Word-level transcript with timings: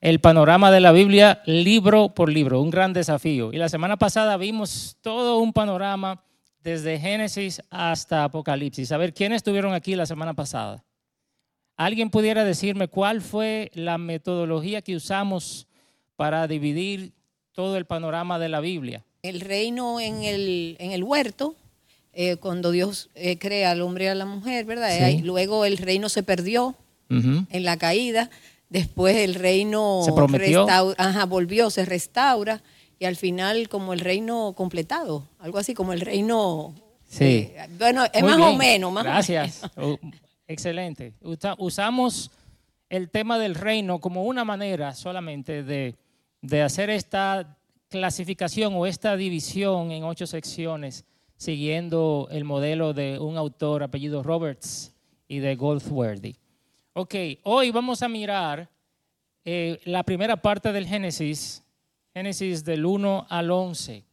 el 0.00 0.20
panorama 0.20 0.70
de 0.70 0.80
la 0.80 0.92
Biblia 0.92 1.42
libro 1.44 2.14
por 2.14 2.30
libro, 2.30 2.60
un 2.60 2.70
gran 2.70 2.92
desafío. 2.92 3.52
Y 3.52 3.58
la 3.58 3.68
semana 3.68 3.98
pasada 3.98 4.36
vimos 4.36 4.96
todo 5.02 5.38
un 5.38 5.52
panorama 5.52 6.22
desde 6.62 6.98
Génesis 6.98 7.62
hasta 7.70 8.24
Apocalipsis. 8.24 8.92
A 8.92 8.96
ver, 8.96 9.12
¿quiénes 9.12 9.36
estuvieron 9.36 9.74
aquí 9.74 9.94
la 9.94 10.06
semana 10.06 10.34
pasada? 10.34 10.84
¿Alguien 11.76 12.10
pudiera 12.10 12.44
decirme 12.44 12.88
cuál 12.88 13.20
fue 13.20 13.70
la 13.74 13.98
metodología 13.98 14.82
que 14.82 14.96
usamos 14.96 15.66
para 16.16 16.46
dividir 16.46 17.12
todo 17.52 17.76
el 17.76 17.86
panorama 17.86 18.38
de 18.38 18.48
la 18.48 18.60
Biblia? 18.60 19.04
El 19.22 19.40
reino 19.40 20.00
en 20.00 20.22
el, 20.22 20.76
en 20.78 20.92
el 20.92 21.02
huerto, 21.02 21.56
eh, 22.12 22.36
cuando 22.36 22.70
Dios 22.70 23.10
eh, 23.14 23.38
crea 23.38 23.70
al 23.70 23.82
hombre 23.82 24.06
y 24.06 24.08
a 24.08 24.14
la 24.14 24.26
mujer, 24.26 24.64
¿verdad? 24.64 24.90
Sí. 24.90 25.22
Luego 25.22 25.64
el 25.64 25.78
reino 25.78 26.08
se 26.08 26.22
perdió 26.22 26.74
en 27.08 27.64
la 27.64 27.76
caída, 27.76 28.30
después 28.70 29.16
el 29.16 29.34
reino 29.34 30.00
Se 30.04 30.12
prometió. 30.12 30.66
restau- 30.66 30.94
ajá, 30.96 31.26
volvió, 31.26 31.68
se 31.68 31.84
restaura 31.84 32.62
y 32.98 33.04
al 33.04 33.16
final 33.16 33.68
como 33.68 33.92
el 33.92 34.00
reino 34.00 34.54
completado, 34.56 35.26
algo 35.38 35.58
así 35.58 35.74
como 35.74 35.92
el 35.92 36.00
reino... 36.00 36.74
Sí. 37.08 37.50
eh, 37.54 37.68
bueno, 37.78 38.04
es 38.12 38.22
Muy 38.22 38.30
más 38.32 38.40
o 38.40 38.56
menos, 38.56 38.92
más 38.92 39.02
o 39.02 39.08
Gracias. 39.08 39.62
Uh, 39.76 39.96
excelente. 40.46 41.12
Usa- 41.22 41.56
usamos 41.58 42.30
el 42.88 43.10
tema 43.10 43.38
del 43.38 43.54
reino 43.56 43.98
como 44.00 44.24
una 44.24 44.44
manera 44.44 44.94
solamente 44.94 45.62
de, 45.64 45.96
de 46.40 46.62
hacer 46.62 46.88
esta 46.90 47.56
clasificación 47.88 48.74
o 48.76 48.86
esta 48.86 49.16
división 49.16 49.90
en 49.90 50.04
ocho 50.04 50.26
secciones, 50.26 51.04
siguiendo 51.36 52.28
el 52.30 52.44
modelo 52.44 52.92
de 52.92 53.18
un 53.18 53.36
autor 53.36 53.82
apellido 53.82 54.22
Roberts 54.22 54.92
y 55.26 55.38
de 55.40 55.56
Goldsworthy. 55.56 56.36
Ok, 56.92 57.14
hoy 57.44 57.70
vamos 57.70 58.02
a 58.02 58.08
mirar 58.08 58.68
eh, 59.44 59.80
la 59.84 60.02
primera 60.02 60.42
parte 60.42 60.72
del 60.72 60.88
Génesis, 60.88 61.62
Génesis 62.12 62.64
del 62.64 62.84
1 62.84 63.28
al 63.28 63.52
11. 63.52 64.04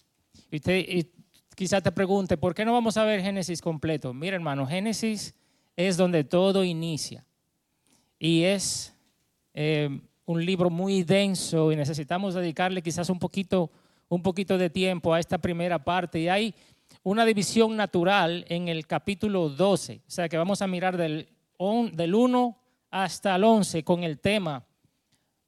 Y 0.52 0.55
usted 0.57 0.85
y 0.87 1.11
quizá 1.55 1.81
te 1.81 1.91
pregunte, 1.91 2.37
¿por 2.37 2.53
qué 2.53 2.63
no 2.63 2.73
vamos 2.73 2.95
a 2.97 3.03
ver 3.03 3.23
Génesis 3.23 3.61
completo? 3.61 4.13
Mira, 4.13 4.35
hermano, 4.35 4.67
Génesis 4.67 5.33
es 5.75 5.97
donde 5.97 6.23
todo 6.23 6.63
inicia. 6.63 7.25
Y 8.19 8.43
es 8.43 8.95
eh, 9.55 9.99
un 10.27 10.45
libro 10.45 10.69
muy 10.69 11.02
denso 11.02 11.71
y 11.71 11.75
necesitamos 11.75 12.35
dedicarle 12.35 12.83
quizás 12.83 13.09
un 13.09 13.17
poquito, 13.17 13.71
un 14.07 14.21
poquito 14.21 14.55
de 14.55 14.69
tiempo 14.69 15.15
a 15.15 15.19
esta 15.19 15.39
primera 15.39 15.83
parte. 15.83 16.19
Y 16.19 16.30
hay 16.30 16.53
una 17.02 17.25
división 17.25 17.75
natural 17.75 18.45
en 18.49 18.67
el 18.67 18.85
capítulo 18.85 19.49
12. 19.49 20.02
O 20.07 20.11
sea 20.11 20.30
que 20.30 20.37
vamos 20.37 20.61
a 20.61 20.67
mirar 20.67 20.95
del, 20.95 21.27
del 21.93 22.13
1 22.13 22.66
hasta 22.91 23.35
el 23.35 23.43
11 23.43 23.83
con 23.83 24.03
el 24.03 24.19
tema 24.19 24.66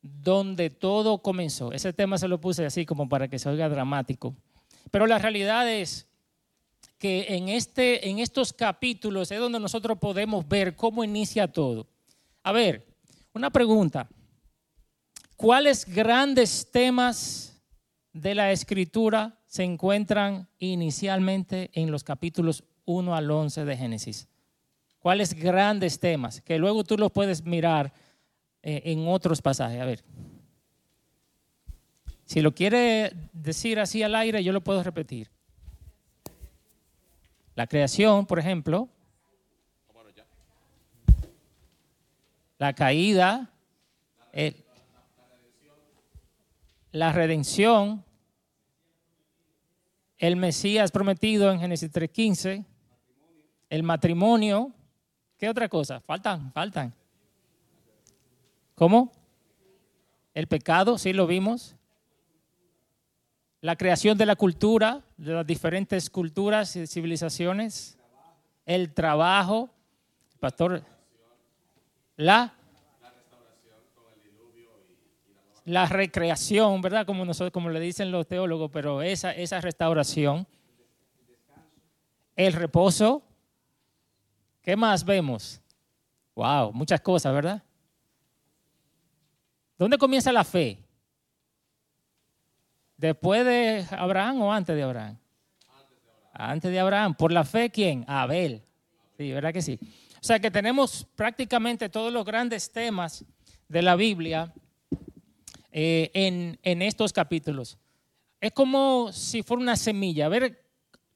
donde 0.02 0.70
todo 0.70 1.22
comenzó. 1.22 1.72
Ese 1.72 1.94
tema 1.94 2.18
se 2.18 2.28
lo 2.28 2.40
puse 2.40 2.66
así 2.66 2.86
como 2.86 3.10
para 3.10 3.28
que 3.28 3.40
se 3.40 3.50
oiga 3.50 3.70
dramático. 3.70 4.36
Pero 4.92 5.08
la 5.08 5.20
realidad 5.20 5.70
es 5.70 6.08
que 6.98 7.28
en, 7.30 7.50
este, 7.50 8.10
en 8.10 8.20
estos 8.20 8.54
capítulos 8.54 9.32
es 9.32 9.40
donde 9.40 9.60
nosotros 9.60 9.98
podemos 9.98 10.48
ver 10.48 10.76
cómo 10.76 11.04
inicia 11.04 11.48
todo. 11.48 11.88
A 12.44 12.52
ver, 12.52 12.86
una 13.34 13.50
pregunta. 13.50 14.08
¿Cuáles 15.36 15.86
grandes 15.86 16.70
temas 16.70 17.62
de 18.12 18.36
la 18.36 18.52
escritura 18.52 19.40
se 19.46 19.64
encuentran 19.64 20.50
inicialmente 20.60 21.70
en 21.74 21.92
los 21.92 22.04
capítulos 22.04 22.64
1 22.86 23.16
al 23.16 23.32
11 23.32 23.64
de 23.64 23.78
Génesis? 23.78 24.28
¿Cuáles 25.00 25.34
grandes 25.34 26.00
temas? 26.00 26.42
Que 26.42 26.58
luego 26.58 26.84
tú 26.84 26.98
los 26.98 27.12
puedes 27.12 27.44
mirar 27.46 27.94
eh, 28.62 28.82
en 28.86 29.08
otros 29.08 29.42
pasajes. 29.42 29.82
A 29.82 29.86
ver. 29.86 30.04
Si 32.26 32.42
lo 32.42 32.54
quiere 32.54 33.14
decir 33.34 33.80
así 33.80 34.04
al 34.04 34.14
aire, 34.14 34.44
yo 34.44 34.52
lo 34.52 34.62
puedo 34.62 34.84
repetir. 34.84 35.30
La 37.56 37.66
creación, 37.66 38.26
por 38.26 38.40
ejemplo. 38.40 38.90
La 42.58 42.74
caída. 42.74 43.50
la 46.92 47.12
redención. 47.14 48.04
El 50.18 50.36
Mesías 50.36 50.92
prometido 50.92 51.50
en 51.52 51.62
Génesis 51.62 51.90
3.15. 51.92 52.66
El 53.70 53.84
matrimonio. 53.84 54.74
¿Qué 55.40 55.48
otra 55.48 55.70
cosa? 55.70 56.02
Faltan, 56.02 56.52
faltan. 56.52 56.94
¿Cómo? 58.76 59.10
El 60.34 60.48
pecado, 60.48 60.98
sí 60.98 61.14
lo 61.14 61.28
vimos. 61.28 61.78
La 63.62 63.78
creación 63.78 64.18
de 64.18 64.26
la 64.26 64.36
cultura, 64.36 65.02
de 65.16 65.34
las 65.34 65.48
diferentes 65.48 66.10
culturas 66.10 66.76
y 66.76 66.88
civilizaciones. 66.88 67.98
El 68.66 68.94
trabajo. 68.94 69.70
Pastor. 70.42 70.84
La. 72.18 72.54
La 75.64 75.86
recreación, 75.86 76.82
¿verdad? 76.82 77.06
Como, 77.06 77.24
nosotros, 77.24 77.54
como 77.54 77.70
le 77.70 77.80
dicen 77.80 78.12
los 78.12 78.28
teólogos, 78.28 78.72
pero 78.72 79.02
esa, 79.02 79.32
esa 79.32 79.62
restauración. 79.62 80.46
El 82.36 82.52
reposo. 82.52 83.24
¿Qué 84.62 84.76
más 84.76 85.04
vemos? 85.04 85.62
Wow, 86.36 86.72
muchas 86.74 87.02
cosas, 87.02 87.34
¿verdad? 87.34 87.64
¿Dónde 89.78 89.98
comienza 89.98 90.32
la 90.32 90.44
fe? 90.44 90.78
¿Después 92.98 93.46
de 93.46 93.86
Abraham 93.92 94.42
o 94.42 94.54
antes 94.54 94.76
de 94.76 94.84
Abraham? 94.84 95.18
Antes 96.34 96.72
de 96.72 96.80
Abraham. 96.80 97.16
¿Por 97.16 97.32
la 97.32 97.46
fe 97.46 97.70
quién? 97.70 98.04
Abel. 98.08 98.62
Sí, 99.18 99.32
¿verdad 99.32 99.54
que 99.54 99.62
sí? 99.62 99.80
O 100.16 100.24
sea 100.24 100.40
que 100.40 100.52
tenemos 100.52 101.08
prácticamente 101.16 101.88
todos 101.88 102.12
los 102.12 102.26
grandes 102.26 102.72
temas 102.72 103.24
de 103.70 103.82
la 103.82 103.96
Biblia 103.96 104.54
eh, 105.72 106.12
en, 106.14 106.60
en 106.62 106.82
estos 106.82 107.14
capítulos. 107.14 107.78
Es 108.42 108.52
como 108.52 109.12
si 109.14 109.44
fuera 109.44 109.64
una 109.64 109.78
semilla. 109.78 110.26
A 110.26 110.30
ver, 110.30 110.69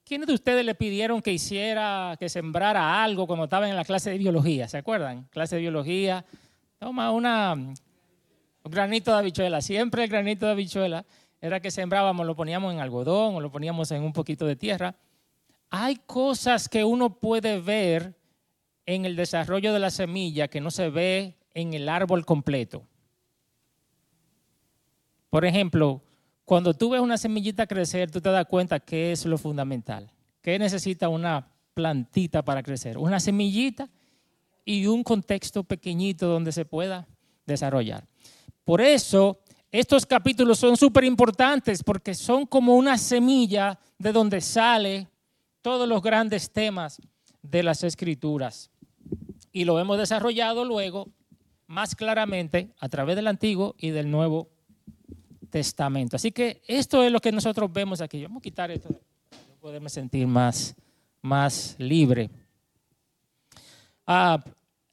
¿quiénes 0.04 0.28
de 0.28 0.34
ustedes 0.34 0.64
le 0.64 0.74
pidieron 0.74 1.22
que 1.22 1.32
hiciera, 1.32 2.16
que 2.18 2.28
sembrara 2.28 3.02
algo 3.02 3.26
cuando 3.26 3.44
estaban 3.44 3.70
en 3.70 3.76
la 3.76 3.84
clase 3.84 4.10
de 4.10 4.18
biología? 4.18 4.68
¿Se 4.68 4.78
acuerdan? 4.78 5.24
Clase 5.30 5.56
de 5.56 5.62
biología. 5.62 6.24
Toma 6.78 7.10
una, 7.10 7.54
un 7.54 7.74
granito 8.64 9.12
de 9.12 9.18
habichuela. 9.18 9.60
Siempre 9.60 10.04
el 10.04 10.10
granito 10.10 10.46
de 10.46 10.52
habichuela 10.52 11.04
era 11.40 11.60
que 11.60 11.70
sembrábamos, 11.70 12.26
lo 12.26 12.36
poníamos 12.36 12.72
en 12.72 12.80
algodón 12.80 13.34
o 13.34 13.40
lo 13.40 13.50
poníamos 13.50 13.90
en 13.90 14.02
un 14.02 14.12
poquito 14.12 14.46
de 14.46 14.56
tierra. 14.56 14.94
Hay 15.70 15.96
cosas 16.06 16.68
que 16.68 16.84
uno 16.84 17.18
puede 17.18 17.60
ver 17.60 18.14
en 18.86 19.04
el 19.04 19.16
desarrollo 19.16 19.72
de 19.72 19.78
la 19.78 19.90
semilla 19.90 20.48
que 20.48 20.60
no 20.60 20.70
se 20.70 20.90
ve 20.90 21.36
en 21.54 21.74
el 21.74 21.88
árbol 21.88 22.24
completo. 22.24 22.86
Por 25.30 25.44
ejemplo, 25.44 26.00
cuando 26.44 26.74
tú 26.74 26.90
ves 26.90 27.00
una 27.00 27.16
semillita 27.16 27.66
crecer, 27.66 28.10
tú 28.10 28.20
te 28.20 28.30
das 28.30 28.46
cuenta 28.46 28.80
que 28.80 29.12
es 29.12 29.24
lo 29.24 29.38
fundamental. 29.38 30.10
¿Qué 30.42 30.58
necesita 30.58 31.08
una 31.08 31.48
plantita 31.72 32.44
para 32.44 32.62
crecer? 32.62 32.98
Una 32.98 33.18
semillita 33.18 33.88
y 34.64 34.86
un 34.86 35.02
contexto 35.02 35.64
pequeñito 35.64 36.28
donde 36.28 36.52
se 36.52 36.64
pueda 36.64 37.06
desarrollar. 37.46 38.06
Por 38.64 38.80
eso, 38.80 39.40
estos 39.70 40.06
capítulos 40.06 40.58
son 40.58 40.76
súper 40.76 41.04
importantes 41.04 41.82
porque 41.82 42.14
son 42.14 42.46
como 42.46 42.76
una 42.76 42.98
semilla 42.98 43.78
de 43.98 44.12
donde 44.12 44.40
sale 44.40 45.08
todos 45.62 45.88
los 45.88 46.02
grandes 46.02 46.52
temas 46.52 47.00
de 47.42 47.62
las 47.62 47.82
escrituras. 47.84 48.70
Y 49.50 49.64
lo 49.64 49.78
hemos 49.80 49.98
desarrollado 49.98 50.64
luego 50.64 51.08
más 51.66 51.94
claramente 51.94 52.74
a 52.78 52.88
través 52.88 53.16
del 53.16 53.28
Antiguo 53.28 53.74
y 53.78 53.90
del 53.90 54.10
Nuevo 54.10 54.53
Testamento. 55.54 56.16
Así 56.16 56.32
que 56.32 56.62
esto 56.66 57.04
es 57.04 57.12
lo 57.12 57.20
que 57.20 57.30
nosotros 57.30 57.72
vemos 57.72 58.00
aquí. 58.00 58.24
Vamos 58.24 58.40
a 58.40 58.42
quitar 58.42 58.72
esto 58.72 58.88
poderme 59.60 59.88
sentir 59.88 60.26
más, 60.26 60.74
más 61.22 61.76
libre. 61.78 62.28
Ah, 64.04 64.42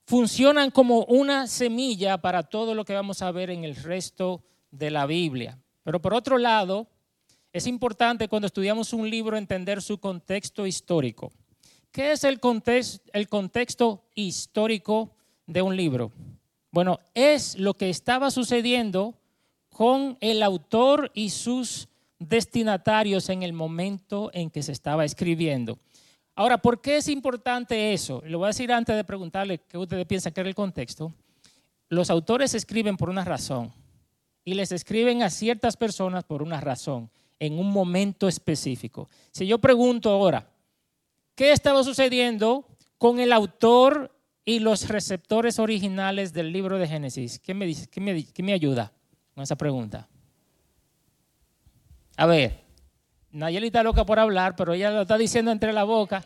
funcionan 0.06 0.70
como 0.70 1.04
una 1.06 1.48
semilla 1.48 2.20
para 2.20 2.44
todo 2.44 2.76
lo 2.76 2.86
que 2.86 2.94
vamos 2.94 3.24
a 3.24 3.32
ver 3.32 3.50
en 3.50 3.64
el 3.64 3.76
resto 3.76 4.44
de 4.70 4.92
la 4.92 5.08
Biblia. 5.08 5.58
Pero 5.84 6.00
por 6.00 6.14
otro 6.14 6.38
lado, 6.38 6.86
es 7.52 7.66
importante 7.66 8.28
cuando 8.28 8.46
estudiamos 8.46 8.94
un 8.94 9.10
libro 9.10 9.38
entender 9.38 9.82
su 9.82 9.98
contexto 9.98 10.68
histórico. 10.68 11.32
¿Qué 11.92 12.12
es 12.12 12.24
el 12.24 12.40
el 13.14 13.28
contexto 13.30 14.04
histórico 14.14 15.10
de 15.48 15.64
un 15.64 15.76
libro? 15.76 16.12
Bueno, 16.70 17.00
es 17.16 17.58
lo 17.58 17.74
que 17.74 17.90
estaba 17.90 18.30
sucediendo 18.30 19.16
con 19.72 20.18
el 20.22 20.44
autor 20.44 21.12
y 21.14 21.30
sus 21.30 21.88
destinatarios 22.20 23.30
en 23.30 23.42
el 23.42 23.54
momento 23.54 24.30
en 24.34 24.50
que 24.50 24.62
se 24.62 24.72
estaba 24.72 25.06
escribiendo. 25.06 25.80
Ahora, 26.36 26.60
¿por 26.60 26.82
qué 26.82 26.98
es 26.98 27.08
importante 27.08 27.94
eso? 27.94 28.22
Lo 28.26 28.38
voy 28.38 28.46
a 28.46 28.50
decir 28.50 28.72
antes 28.72 28.96
de 28.96 29.04
preguntarle 29.04 29.60
qué 29.68 29.78
ustedes 29.78 30.06
piensan 30.06 30.34
que 30.34 30.42
era 30.42 30.50
el 30.50 30.56
contexto. 30.56 31.14
Los 31.90 32.10
autores 32.10 32.54
escriben 32.54 32.98
por 32.98 33.10
una 33.10 33.26
razón. 33.26 33.74
y 34.44 34.56
les 34.56 34.72
escriben 34.72 35.22
a 35.22 35.30
ciertas 35.30 35.78
personas 35.78 36.24
por 36.24 36.42
una 36.42 36.60
razón, 36.60 37.12
en 37.38 37.60
un 37.60 37.70
momento 37.70 38.28
específico. 38.28 39.08
Si 39.30 39.46
yo 39.46 39.60
pregunto 39.60 40.10
ahora, 40.10 40.50
¿qué 41.36 41.52
estaba 41.52 41.84
sucediendo 41.84 42.66
con 42.98 43.20
el 43.20 43.34
autor 43.34 44.12
y 44.44 44.58
los 44.58 44.88
receptores 44.88 45.60
originales 45.60 46.34
del 46.34 46.52
libro 46.52 46.80
de 46.80 46.88
Génesis? 46.88 47.38
¿Qué 47.38 47.54
me, 47.54 47.68
dice, 47.68 47.88
qué 47.88 48.02
me, 48.02 48.26
qué 48.26 48.42
me 48.42 48.54
ayuda 48.54 48.92
con 49.42 49.44
esa 49.44 49.56
pregunta? 49.56 50.08
A 52.16 52.28
ver, 52.28 52.60
Nayeli 53.32 53.68
está 53.68 53.82
loca 53.82 54.06
por 54.06 54.20
hablar, 54.20 54.56
pero 54.56 54.74
ella 54.74 54.92
lo 54.92 55.02
está 55.02 55.18
diciendo 55.18 55.52
entre 55.52 55.74
la 55.74 55.84
boca. 55.84 56.24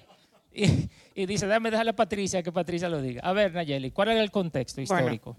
Y, 1.17 1.25
dice, 1.25 1.47
déjame 1.47 1.71
dejarle 1.71 1.91
a 1.91 1.95
Patricia 1.95 2.43
que 2.43 2.51
Patricia 2.51 2.89
lo 2.89 3.01
diga. 3.01 3.21
A 3.21 3.31
ver, 3.31 3.53
Nayeli, 3.53 3.91
¿cuál 3.91 4.09
era 4.09 4.21
el 4.21 4.31
contexto 4.31 4.81
histórico? 4.81 5.37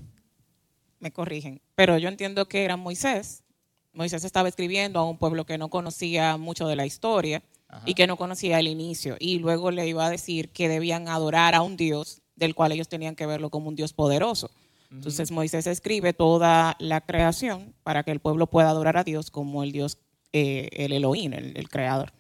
me 0.98 1.12
corrigen, 1.12 1.60
pero 1.74 1.98
yo 1.98 2.08
entiendo 2.08 2.48
que 2.48 2.64
era 2.64 2.78
Moisés. 2.78 3.44
Moisés 3.92 4.24
estaba 4.24 4.48
escribiendo 4.48 4.98
a 4.98 5.04
un 5.04 5.18
pueblo 5.18 5.44
que 5.44 5.58
no 5.58 5.68
conocía 5.68 6.38
mucho 6.38 6.66
de 6.66 6.76
la 6.76 6.86
historia 6.86 7.42
y 7.84 7.92
que 7.92 8.06
no 8.06 8.16
conocía 8.16 8.58
el 8.58 8.68
inicio. 8.68 9.16
Y 9.18 9.38
luego 9.38 9.70
le 9.70 9.86
iba 9.86 10.06
a 10.06 10.10
decir 10.10 10.48
que 10.48 10.70
debían 10.70 11.08
adorar 11.08 11.54
a 11.54 11.60
un 11.60 11.76
Dios 11.76 12.22
del 12.36 12.54
cual 12.54 12.72
ellos 12.72 12.88
tenían 12.88 13.14
que 13.14 13.26
verlo 13.26 13.50
como 13.50 13.68
un 13.68 13.76
Dios 13.76 13.92
poderoso. 13.92 14.50
Entonces 14.90 15.30
Moisés 15.30 15.66
escribe 15.66 16.12
toda 16.12 16.76
la 16.78 17.00
creación 17.00 17.74
para 17.82 18.02
que 18.02 18.10
el 18.10 18.20
pueblo 18.20 18.46
pueda 18.48 18.70
adorar 18.70 18.96
a 18.96 19.04
Dios 19.04 19.30
como 19.30 19.62
el 19.62 19.72
Dios, 19.72 19.98
eh, 20.32 20.68
el 20.72 20.92
Elohim, 20.92 21.32
el 21.32 21.68
creador. 21.68 22.12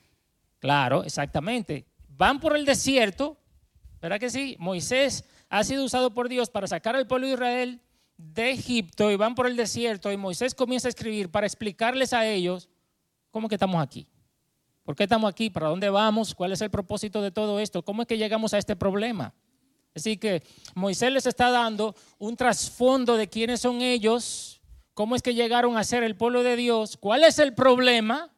Claro, 0.58 1.04
exactamente 1.04 1.86
van 2.16 2.40
por 2.40 2.56
el 2.56 2.64
desierto, 2.64 3.36
¿verdad 4.00 4.18
que 4.18 4.30
sí? 4.30 4.56
Moisés 4.58 5.24
ha 5.48 5.64
sido 5.64 5.84
usado 5.84 6.12
por 6.12 6.28
Dios 6.28 6.50
para 6.50 6.66
sacar 6.66 6.96
al 6.96 7.06
pueblo 7.06 7.26
de 7.26 7.34
Israel 7.34 7.80
de 8.16 8.50
Egipto 8.50 9.10
y 9.10 9.16
van 9.16 9.34
por 9.34 9.46
el 9.46 9.56
desierto 9.56 10.10
y 10.10 10.16
Moisés 10.16 10.54
comienza 10.54 10.88
a 10.88 10.90
escribir 10.90 11.30
para 11.30 11.46
explicarles 11.46 12.12
a 12.12 12.26
ellos 12.26 12.68
cómo 13.30 13.48
que 13.48 13.56
estamos 13.56 13.82
aquí. 13.82 14.08
¿Por 14.84 14.96
qué 14.96 15.02
estamos 15.02 15.30
aquí? 15.30 15.50
¿Para 15.50 15.68
dónde 15.68 15.90
vamos? 15.90 16.34
¿Cuál 16.34 16.52
es 16.52 16.60
el 16.60 16.70
propósito 16.70 17.20
de 17.20 17.32
todo 17.32 17.60
esto? 17.60 17.84
¿Cómo 17.84 18.02
es 18.02 18.08
que 18.08 18.16
llegamos 18.16 18.54
a 18.54 18.58
este 18.58 18.76
problema? 18.76 19.34
Así 19.96 20.18
que 20.18 20.42
Moisés 20.74 21.10
les 21.10 21.24
está 21.24 21.50
dando 21.50 21.96
un 22.18 22.36
trasfondo 22.36 23.16
de 23.16 23.28
quiénes 23.28 23.60
son 23.60 23.80
ellos, 23.80 24.60
cómo 24.92 25.16
es 25.16 25.22
que 25.22 25.34
llegaron 25.34 25.78
a 25.78 25.84
ser 25.84 26.02
el 26.02 26.16
pueblo 26.16 26.42
de 26.42 26.54
Dios, 26.54 26.98
cuál 26.98 27.24
es 27.24 27.38
el 27.38 27.54
problema 27.54 28.30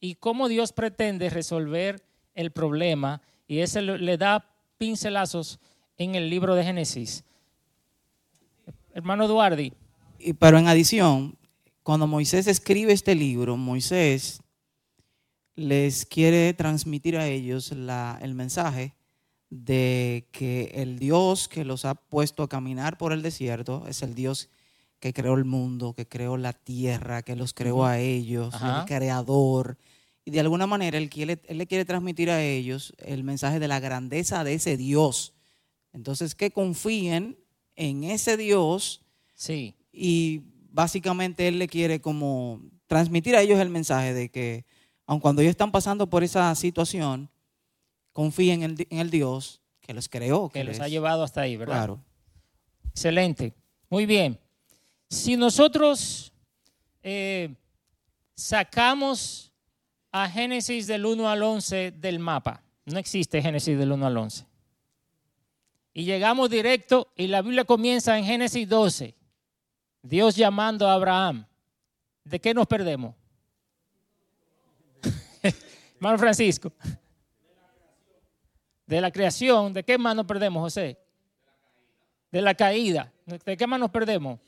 y 0.00 0.14
cómo 0.14 0.48
Dios 0.48 0.72
pretende 0.72 1.28
resolver 1.28 2.02
el 2.34 2.50
problema 2.50 3.20
y 3.46 3.58
ese 3.58 3.82
le 3.82 4.16
da 4.16 4.48
pincelazos 4.78 5.60
en 5.98 6.14
el 6.14 6.30
libro 6.30 6.54
de 6.54 6.64
Génesis. 6.64 7.24
Hermano 8.94 9.28
Duardi. 9.28 9.74
Pero 10.38 10.58
en 10.58 10.66
adición, 10.66 11.36
cuando 11.82 12.06
Moisés 12.06 12.46
escribe 12.46 12.94
este 12.94 13.14
libro, 13.14 13.58
Moisés 13.58 14.40
les 15.56 16.06
quiere 16.06 16.54
transmitir 16.54 17.18
a 17.18 17.26
ellos 17.26 17.70
el 17.70 18.34
mensaje 18.34 18.95
de 19.50 20.28
que 20.32 20.72
el 20.74 20.98
Dios 20.98 21.48
que 21.48 21.64
los 21.64 21.84
ha 21.84 21.94
puesto 21.94 22.42
a 22.42 22.48
caminar 22.48 22.98
por 22.98 23.12
el 23.12 23.22
desierto 23.22 23.84
es 23.88 24.02
el 24.02 24.14
Dios 24.14 24.50
que 24.98 25.12
creó 25.12 25.34
el 25.34 25.44
mundo, 25.44 25.92
que 25.92 26.06
creó 26.06 26.36
la 26.36 26.52
tierra, 26.52 27.22
que 27.22 27.36
los 27.36 27.52
creó 27.52 27.84
a 27.84 27.98
ellos, 27.98 28.54
el 28.54 28.86
creador, 28.86 29.78
y 30.26 30.32
de 30.32 30.40
alguna 30.40 30.66
manera 30.66 30.98
él, 30.98 31.08
él 31.14 31.58
le 31.58 31.66
quiere 31.68 31.84
transmitir 31.84 32.30
a 32.30 32.42
ellos 32.42 32.92
el 32.98 33.22
mensaje 33.22 33.60
de 33.60 33.68
la 33.68 33.78
grandeza 33.78 34.42
de 34.42 34.54
ese 34.54 34.76
Dios. 34.76 35.34
Entonces, 35.92 36.34
que 36.34 36.50
confíen 36.50 37.38
en 37.76 38.02
ese 38.02 38.36
Dios. 38.36 39.02
Sí. 39.36 39.76
Y 39.92 40.42
básicamente 40.72 41.46
él 41.46 41.60
le 41.60 41.68
quiere 41.68 42.00
como 42.00 42.60
transmitir 42.88 43.36
a 43.36 43.40
ellos 43.40 43.60
el 43.60 43.70
mensaje 43.70 44.14
de 44.14 44.28
que, 44.28 44.64
aun 45.06 45.20
cuando 45.20 45.42
ellos 45.42 45.52
están 45.52 45.70
pasando 45.70 46.10
por 46.10 46.24
esa 46.24 46.52
situación, 46.56 47.30
confíen 48.16 48.62
en 48.62 48.98
el, 48.98 49.10
Dios 49.10 49.60
que 49.82 49.92
los 49.92 50.08
creó. 50.08 50.48
Que, 50.48 50.64
los 50.64 50.80
ha 50.80 50.88
llevado 50.88 51.22
hasta 51.22 51.42
ahí, 51.42 51.58
¿verdad? 51.58 51.74
Claro. 51.74 52.04
Excelente. 52.88 53.52
Muy 53.90 54.06
bien. 54.06 54.40
Si 55.10 55.36
nosotros 55.36 56.32
eh, 57.02 57.54
sacamos 58.34 59.52
a 60.12 60.30
Génesis 60.30 60.86
del 60.86 61.04
1 61.04 61.28
al 61.28 61.42
11 61.42 61.90
del 61.90 62.18
mapa. 62.18 62.62
No 62.86 62.98
existe 62.98 63.42
Génesis 63.42 63.78
del 63.78 63.92
1 63.92 64.06
al 64.06 64.16
11. 64.16 64.46
Y 65.92 66.04
llegamos 66.04 66.48
directo 66.48 67.12
y 67.16 67.26
la 67.26 67.42
Biblia 67.42 67.66
comienza 67.66 68.16
en 68.16 68.24
Génesis 68.24 68.66
12. 68.66 69.14
Dios 70.00 70.36
llamando 70.36 70.88
a 70.88 70.94
Abraham. 70.94 71.44
¿De 72.24 72.40
qué 72.40 72.54
nos 72.54 72.66
perdemos? 72.66 73.14
Hermano 75.96 76.16
Francisco. 76.16 76.72
De 78.86 79.00
la 79.00 79.10
creación. 79.10 79.72
¿De 79.72 79.82
qué 79.82 79.98
más 79.98 80.14
nos 80.14 80.26
perdemos, 80.26 80.62
José? 80.62 80.98
De 82.30 82.40
la 82.40 82.54
caída. 82.54 83.12
¿De 83.24 83.56
qué 83.56 83.66
más 83.66 83.80
nos 83.80 83.90
perdemos? 83.90 84.38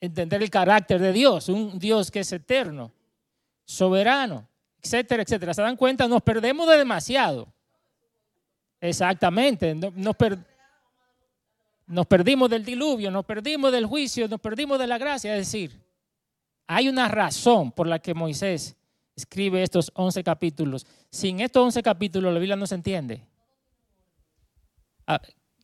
Entender 0.00 0.42
el 0.42 0.50
carácter 0.50 1.00
de 1.00 1.12
Dios, 1.12 1.48
un 1.48 1.78
Dios 1.78 2.10
que 2.10 2.20
es 2.20 2.32
eterno 2.32 2.92
soberano, 3.64 4.48
etcétera, 4.82 5.22
etcétera. 5.22 5.52
¿Se 5.52 5.62
dan 5.62 5.76
cuenta? 5.76 6.06
Nos 6.06 6.22
perdemos 6.22 6.68
de 6.68 6.78
demasiado. 6.78 7.48
Exactamente. 8.80 9.74
Nos, 9.74 10.16
nos 11.86 12.06
perdimos 12.06 12.50
del 12.50 12.64
diluvio, 12.64 13.10
nos 13.10 13.24
perdimos 13.24 13.72
del 13.72 13.86
juicio, 13.86 14.28
nos 14.28 14.40
perdimos 14.40 14.78
de 14.78 14.86
la 14.86 14.98
gracia. 14.98 15.36
Es 15.36 15.46
decir, 15.46 15.80
hay 16.66 16.88
una 16.88 17.08
razón 17.08 17.70
por 17.72 17.86
la 17.86 17.98
que 17.98 18.14
Moisés 18.14 18.76
escribe 19.16 19.62
estos 19.62 19.90
11 19.94 20.22
capítulos. 20.22 20.86
Sin 21.10 21.40
estos 21.40 21.64
11 21.64 21.82
capítulos 21.82 22.32
la 22.32 22.38
Biblia 22.38 22.56
no 22.56 22.66
se 22.66 22.74
entiende. 22.74 23.26
Ah, 25.06 25.20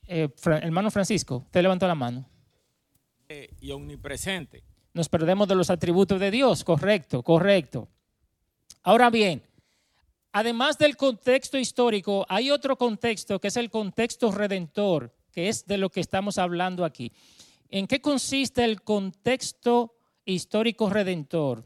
eh, 0.09 0.29
hermano 0.45 0.91
Francisco, 0.91 1.43
usted 1.45 1.63
levantó 1.63 1.87
la 1.87 1.95
mano. 1.95 2.29
Eh, 3.29 3.55
y 3.61 3.71
omnipresente. 3.71 4.65
Nos 4.95 5.09
perdemos 5.09 5.49
de 5.49 5.55
los 5.55 5.71
atributos 5.71 6.19
de 6.21 6.31
Dios, 6.31 6.65
correcto, 6.65 7.23
correcto. 7.23 7.89
Ahora 8.83 9.11
bien, 9.11 9.43
además 10.33 10.77
del 10.79 10.97
contexto 10.97 11.57
histórico, 11.59 12.27
hay 12.29 12.51
otro 12.51 12.77
contexto 12.77 13.39
que 13.39 13.49
es 13.49 13.57
el 13.57 13.71
contexto 13.71 14.31
redentor, 14.31 15.15
que 15.31 15.49
es 15.49 15.67
de 15.67 15.79
lo 15.79 15.91
que 15.91 16.01
estamos 16.01 16.37
hablando 16.39 16.85
aquí. 16.85 17.13
¿En 17.69 17.87
qué 17.87 18.01
consiste 18.01 18.65
el 18.65 18.83
contexto 18.83 19.95
histórico 20.27 20.91
redentor? 20.91 21.65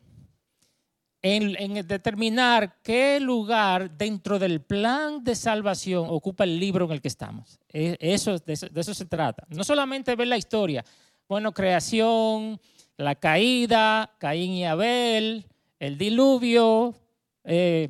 En, 1.29 1.89
determinar 1.89 2.77
qué 2.85 3.19
lugar 3.19 3.91
dentro 3.97 4.39
del 4.39 4.61
plan 4.61 5.25
de 5.25 5.35
salvación 5.35 6.07
ocupa 6.09 6.45
el 6.45 6.61
libro 6.61 6.85
en 6.85 6.93
el 6.93 7.01
que 7.01 7.09
estamos. 7.09 7.59
E, 7.73 7.97
eso, 7.99 8.39
de 8.39 8.53
eso 8.53 8.95
se 8.95 9.07
trata. 9.07 9.45
No 9.49 9.65
solamente 9.65 10.15
ver 10.15 10.29
la 10.29 10.37
historia, 10.37 10.85
bueno, 11.29 11.53
creación, 11.53 12.61
la 12.97 13.17
caída, 13.17 14.15
Caín 14.19 14.53
y 14.53 14.67
Abel, 14.67 15.47
el 15.81 15.99
diluvio, 15.99 16.95
eh, 17.43 17.89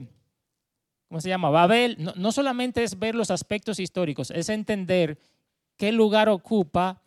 ¿cómo 1.08 1.20
se 1.20 1.28
llama? 1.28 1.50
Babel. 1.50 1.96
No, 1.98 2.14
no 2.16 2.32
solamente 2.32 2.82
es 2.84 2.98
ver 2.98 3.14
los 3.14 3.30
aspectos 3.30 3.78
históricos, 3.78 4.30
es 4.30 4.48
entender 4.48 5.18
qué 5.76 5.92
lugar 5.92 6.30
ocupa 6.30 7.02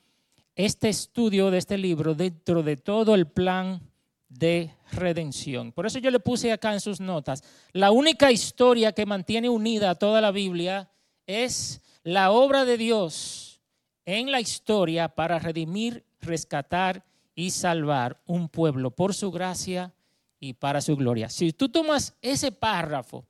este 0.55 0.89
estudio 0.89 1.49
de 1.49 1.57
este 1.57 1.79
libro 1.79 2.13
dentro 2.13 2.61
de 2.61 2.77
todo 2.77 3.15
el 3.15 3.25
plan 3.25 3.88
de 4.29 4.71
redención. 4.91 5.71
Por 5.71 5.85
eso 5.85 5.99
yo 5.99 6.11
le 6.11 6.19
puse 6.19 6.51
acá 6.51 6.71
en 6.73 6.79
sus 6.79 6.99
notas, 6.99 7.43
la 7.73 7.91
única 7.91 8.31
historia 8.31 8.93
que 8.93 9.05
mantiene 9.05 9.49
unida 9.49 9.89
a 9.89 9.95
toda 9.95 10.21
la 10.21 10.31
Biblia 10.31 10.89
es 11.25 11.81
la 12.03 12.31
obra 12.31 12.63
de 12.63 12.77
Dios 12.77 13.61
en 14.05 14.31
la 14.31 14.39
historia 14.39 15.09
para 15.09 15.39
redimir, 15.39 16.05
rescatar 16.21 17.03
y 17.35 17.51
salvar 17.51 18.21
un 18.25 18.49
pueblo 18.49 18.91
por 18.91 19.13
su 19.13 19.31
gracia 19.31 19.93
y 20.39 20.53
para 20.53 20.81
su 20.81 20.95
gloria. 20.95 21.29
Si 21.29 21.51
tú 21.51 21.69
tomas 21.69 22.15
ese 22.21 22.51
párrafo, 22.51 23.25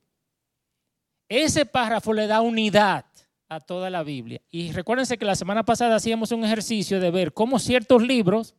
ese 1.27 1.65
párrafo 1.65 2.13
le 2.13 2.27
da 2.27 2.41
unidad 2.41 3.06
a 3.48 3.60
toda 3.60 3.89
la 3.89 4.03
Biblia. 4.03 4.41
Y 4.50 4.72
recuérdense 4.72 5.18
que 5.18 5.25
la 5.25 5.36
semana 5.36 5.63
pasada 5.63 5.96
hacíamos 5.96 6.32
un 6.32 6.46
ejercicio 6.46 7.00
de 7.00 7.12
ver 7.12 7.34
cómo 7.34 7.60
ciertos 7.60 8.01
libros 8.01 8.56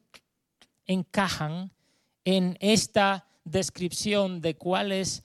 encajan 0.84 1.70
en 2.24 2.56
esta 2.60 3.26
descripción 3.44 4.40
de 4.40 4.56
cuál 4.56 4.92
es 4.92 5.24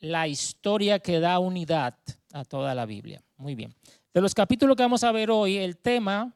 la 0.00 0.26
historia 0.28 0.98
que 0.98 1.20
da 1.20 1.38
unidad 1.38 1.96
a 2.32 2.44
toda 2.44 2.74
la 2.74 2.86
Biblia. 2.86 3.22
Muy 3.36 3.54
bien. 3.54 3.74
De 4.12 4.20
los 4.20 4.34
capítulos 4.34 4.76
que 4.76 4.82
vamos 4.82 5.04
a 5.04 5.12
ver 5.12 5.30
hoy, 5.30 5.56
el 5.56 5.78
tema, 5.78 6.34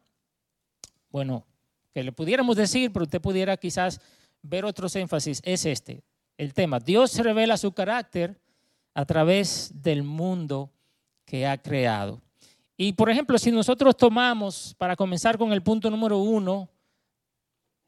bueno, 1.11 1.47
que 1.93 2.03
le 2.03 2.13
pudiéramos 2.13 2.57
decir, 2.57 2.93
pero 2.93 3.05
usted 3.05 3.21
pudiera 3.21 3.57
quizás 3.57 4.01
ver 4.43 4.65
otros 4.65 4.95
énfasis, 4.97 5.41
es 5.45 5.67
este, 5.67 6.03
el 6.39 6.55
tema. 6.55 6.79
Dios 6.79 7.17
revela 7.19 7.57
su 7.57 7.73
carácter 7.73 8.41
a 8.95 9.05
través 9.05 9.71
del 9.75 10.03
mundo 10.03 10.71
que 11.25 11.47
ha 11.47 11.59
creado. 11.59 12.23
Y 12.77 12.93
por 12.93 13.11
ejemplo, 13.11 13.39
si 13.39 13.51
nosotros 13.51 13.97
tomamos, 13.97 14.75
para 14.79 14.97
comenzar 14.97 15.39
con 15.39 15.53
el 15.53 15.63
punto 15.63 15.91
número 15.91 16.19
uno, 16.19 16.69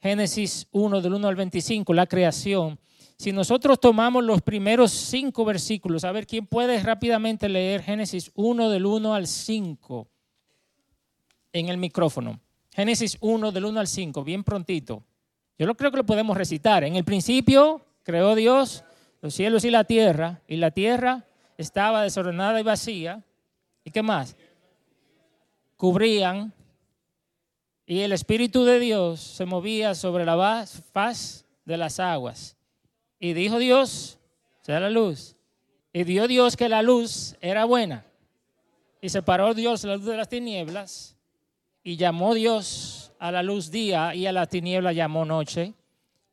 Génesis 0.00 0.66
1 0.70 1.00
del 1.00 1.14
1 1.14 1.28
al 1.28 1.36
25, 1.36 1.92
la 1.92 2.06
creación. 2.06 2.78
Si 3.16 3.32
nosotros 3.32 3.80
tomamos 3.80 4.22
los 4.22 4.42
primeros 4.42 4.92
cinco 4.92 5.44
versículos, 5.44 6.04
a 6.04 6.12
ver, 6.12 6.26
¿quién 6.26 6.46
puede 6.46 6.80
rápidamente 6.80 7.48
leer 7.48 7.82
Génesis 7.82 8.30
1 8.34 8.70
del 8.70 8.86
1 8.86 9.14
al 9.14 9.26
5 9.26 10.08
en 11.52 11.68
el 11.68 11.78
micrófono? 11.78 12.40
Génesis 12.72 13.18
1 13.20 13.50
del 13.50 13.64
1 13.64 13.80
al 13.80 13.88
5, 13.88 14.22
bien 14.22 14.44
prontito. 14.44 15.02
Yo 15.58 15.66
lo 15.66 15.74
creo 15.76 15.90
que 15.90 15.96
lo 15.96 16.06
podemos 16.06 16.36
recitar. 16.36 16.84
En 16.84 16.94
el 16.94 17.02
principio 17.02 17.84
creó 18.04 18.36
Dios 18.36 18.84
los 19.20 19.34
cielos 19.34 19.64
y 19.64 19.70
la 19.70 19.82
tierra, 19.82 20.40
y 20.46 20.56
la 20.56 20.70
tierra 20.70 21.24
estaba 21.56 22.04
desordenada 22.04 22.60
y 22.60 22.62
vacía. 22.62 23.24
¿Y 23.82 23.90
qué 23.90 24.02
más? 24.02 24.36
Cubrían, 25.76 26.52
y 27.90 28.02
el 28.02 28.12
Espíritu 28.12 28.66
de 28.66 28.78
Dios 28.80 29.18
se 29.18 29.46
movía 29.46 29.94
sobre 29.94 30.26
la 30.26 30.66
faz 30.92 31.46
de 31.64 31.78
las 31.78 31.98
aguas. 31.98 32.54
Y 33.18 33.32
dijo 33.32 33.58
Dios, 33.58 34.18
sea 34.60 34.78
la 34.78 34.90
luz. 34.90 35.36
Y 35.90 36.04
dio 36.04 36.28
Dios 36.28 36.54
que 36.54 36.68
la 36.68 36.82
luz 36.82 37.34
era 37.40 37.64
buena. 37.64 38.04
Y 39.00 39.08
separó 39.08 39.54
Dios 39.54 39.84
la 39.84 39.96
luz 39.96 40.04
de 40.04 40.18
las 40.18 40.28
tinieblas. 40.28 41.16
Y 41.82 41.96
llamó 41.96 42.34
Dios 42.34 43.10
a 43.18 43.32
la 43.32 43.42
luz 43.42 43.70
día 43.70 44.14
y 44.14 44.26
a 44.26 44.32
la 44.32 44.44
tiniebla 44.44 44.92
llamó 44.92 45.24
noche. 45.24 45.72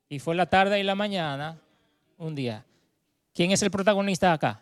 Y 0.10 0.20
fue 0.20 0.36
la 0.36 0.48
tarde 0.48 0.78
y 0.78 0.84
la 0.84 0.94
mañana 0.94 1.58
un 2.18 2.36
día. 2.36 2.66
¿Quién 3.34 3.52
es 3.52 3.64
el 3.64 3.72
protagonista 3.72 4.34
acá? 4.34 4.62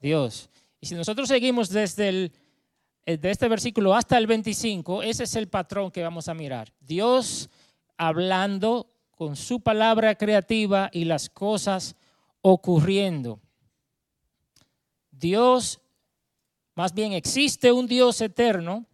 Dios. 0.00 0.48
Y 0.80 0.86
si 0.86 0.94
nosotros 0.94 1.28
seguimos 1.28 1.68
desde 1.68 2.08
el, 2.08 2.32
de 3.06 3.30
este 3.30 3.48
versículo 3.48 3.94
hasta 3.94 4.16
el 4.16 4.26
25, 4.26 5.02
ese 5.02 5.24
es 5.24 5.36
el 5.36 5.48
patrón 5.48 5.90
que 5.90 6.02
vamos 6.02 6.28
a 6.28 6.34
mirar. 6.34 6.72
Dios 6.80 7.50
hablando 7.96 8.90
con 9.10 9.36
su 9.36 9.60
palabra 9.60 10.14
creativa 10.16 10.90
y 10.92 11.04
las 11.04 11.28
cosas 11.28 11.96
ocurriendo. 12.40 13.40
Dios, 15.10 15.80
más 16.74 16.92
bien 16.92 17.12
existe 17.12 17.72
un 17.72 17.86
Dios 17.86 18.20
eterno, 18.20 18.86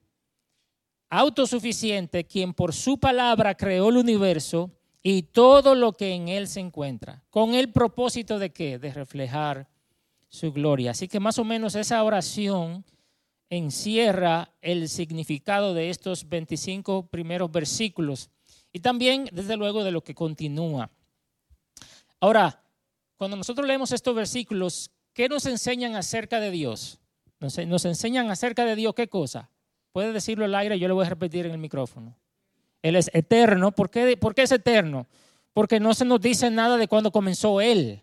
autosuficiente, 1.09 2.25
quien 2.25 2.55
por 2.55 2.73
su 2.73 2.99
palabra 2.99 3.57
creó 3.57 3.89
el 3.89 3.97
universo 3.97 4.71
y 5.03 5.23
todo 5.23 5.75
lo 5.75 5.95
que 5.95 6.13
en 6.13 6.29
él 6.29 6.47
se 6.47 6.61
encuentra, 6.61 7.25
con 7.31 7.55
el 7.55 7.73
propósito 7.73 8.39
de 8.39 8.53
qué? 8.53 8.79
De 8.79 8.93
reflejar 8.93 9.69
su 10.29 10.53
gloria. 10.53 10.93
Así 10.93 11.09
que 11.09 11.19
más 11.19 11.39
o 11.39 11.45
menos 11.45 11.75
esa 11.75 12.05
oración 12.05 12.85
encierra 13.51 14.53
el 14.63 14.89
significado 14.89 15.75
de 15.75 15.91
estos 15.91 16.29
25 16.29 17.09
primeros 17.09 17.51
versículos 17.51 18.31
y 18.73 18.81
también, 18.81 19.29
desde 19.33 19.57
luego, 19.57 19.83
de 19.83 19.91
lo 19.91 20.03
que 20.03 20.15
continúa. 20.15 20.91
Ahora, 22.21 22.63
cuando 23.17 23.37
nosotros 23.37 23.67
leemos 23.67 23.93
estos 23.93 24.15
versículos, 24.15 24.91
¿qué 25.13 25.29
nos 25.29 25.45
enseñan 25.47 25.97
acerca 25.97 26.39
de 26.41 26.51
Dios? 26.51 27.01
Nos, 27.41 27.85
enseñan 27.85 28.31
acerca 28.31 28.65
de 28.65 28.77
Dios 28.77 28.95
qué 28.95 29.09
cosa. 29.09 29.51
Puede 29.93 30.13
decirlo 30.13 30.45
al 30.45 30.55
aire, 30.55 30.79
yo 30.79 30.89
lo 30.89 30.95
voy 30.95 31.07
a 31.07 31.11
repetir 31.11 31.47
en 31.47 31.53
el 31.53 31.59
micrófono. 31.59 32.17
Él 32.83 32.97
es 32.97 33.11
eterno. 33.13 33.73
¿Por 33.73 33.91
qué, 33.91 34.17
¿Por 34.17 34.35
qué 34.35 34.43
es 34.43 34.53
eterno? 34.53 35.07
Porque 35.53 35.81
no 35.81 35.95
se 35.95 36.05
nos 36.05 36.21
dice 36.21 36.51
nada 36.51 36.77
de 36.77 36.87
cuándo 36.87 37.11
comenzó 37.11 37.61
Él. 37.61 38.03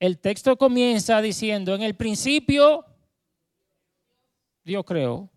El 0.00 0.18
texto 0.18 0.56
comienza 0.56 1.20
diciendo, 1.20 1.74
en 1.74 1.82
el 1.82 1.94
principio 1.94 2.86
Dios 4.64 4.84
creó. 4.84 5.30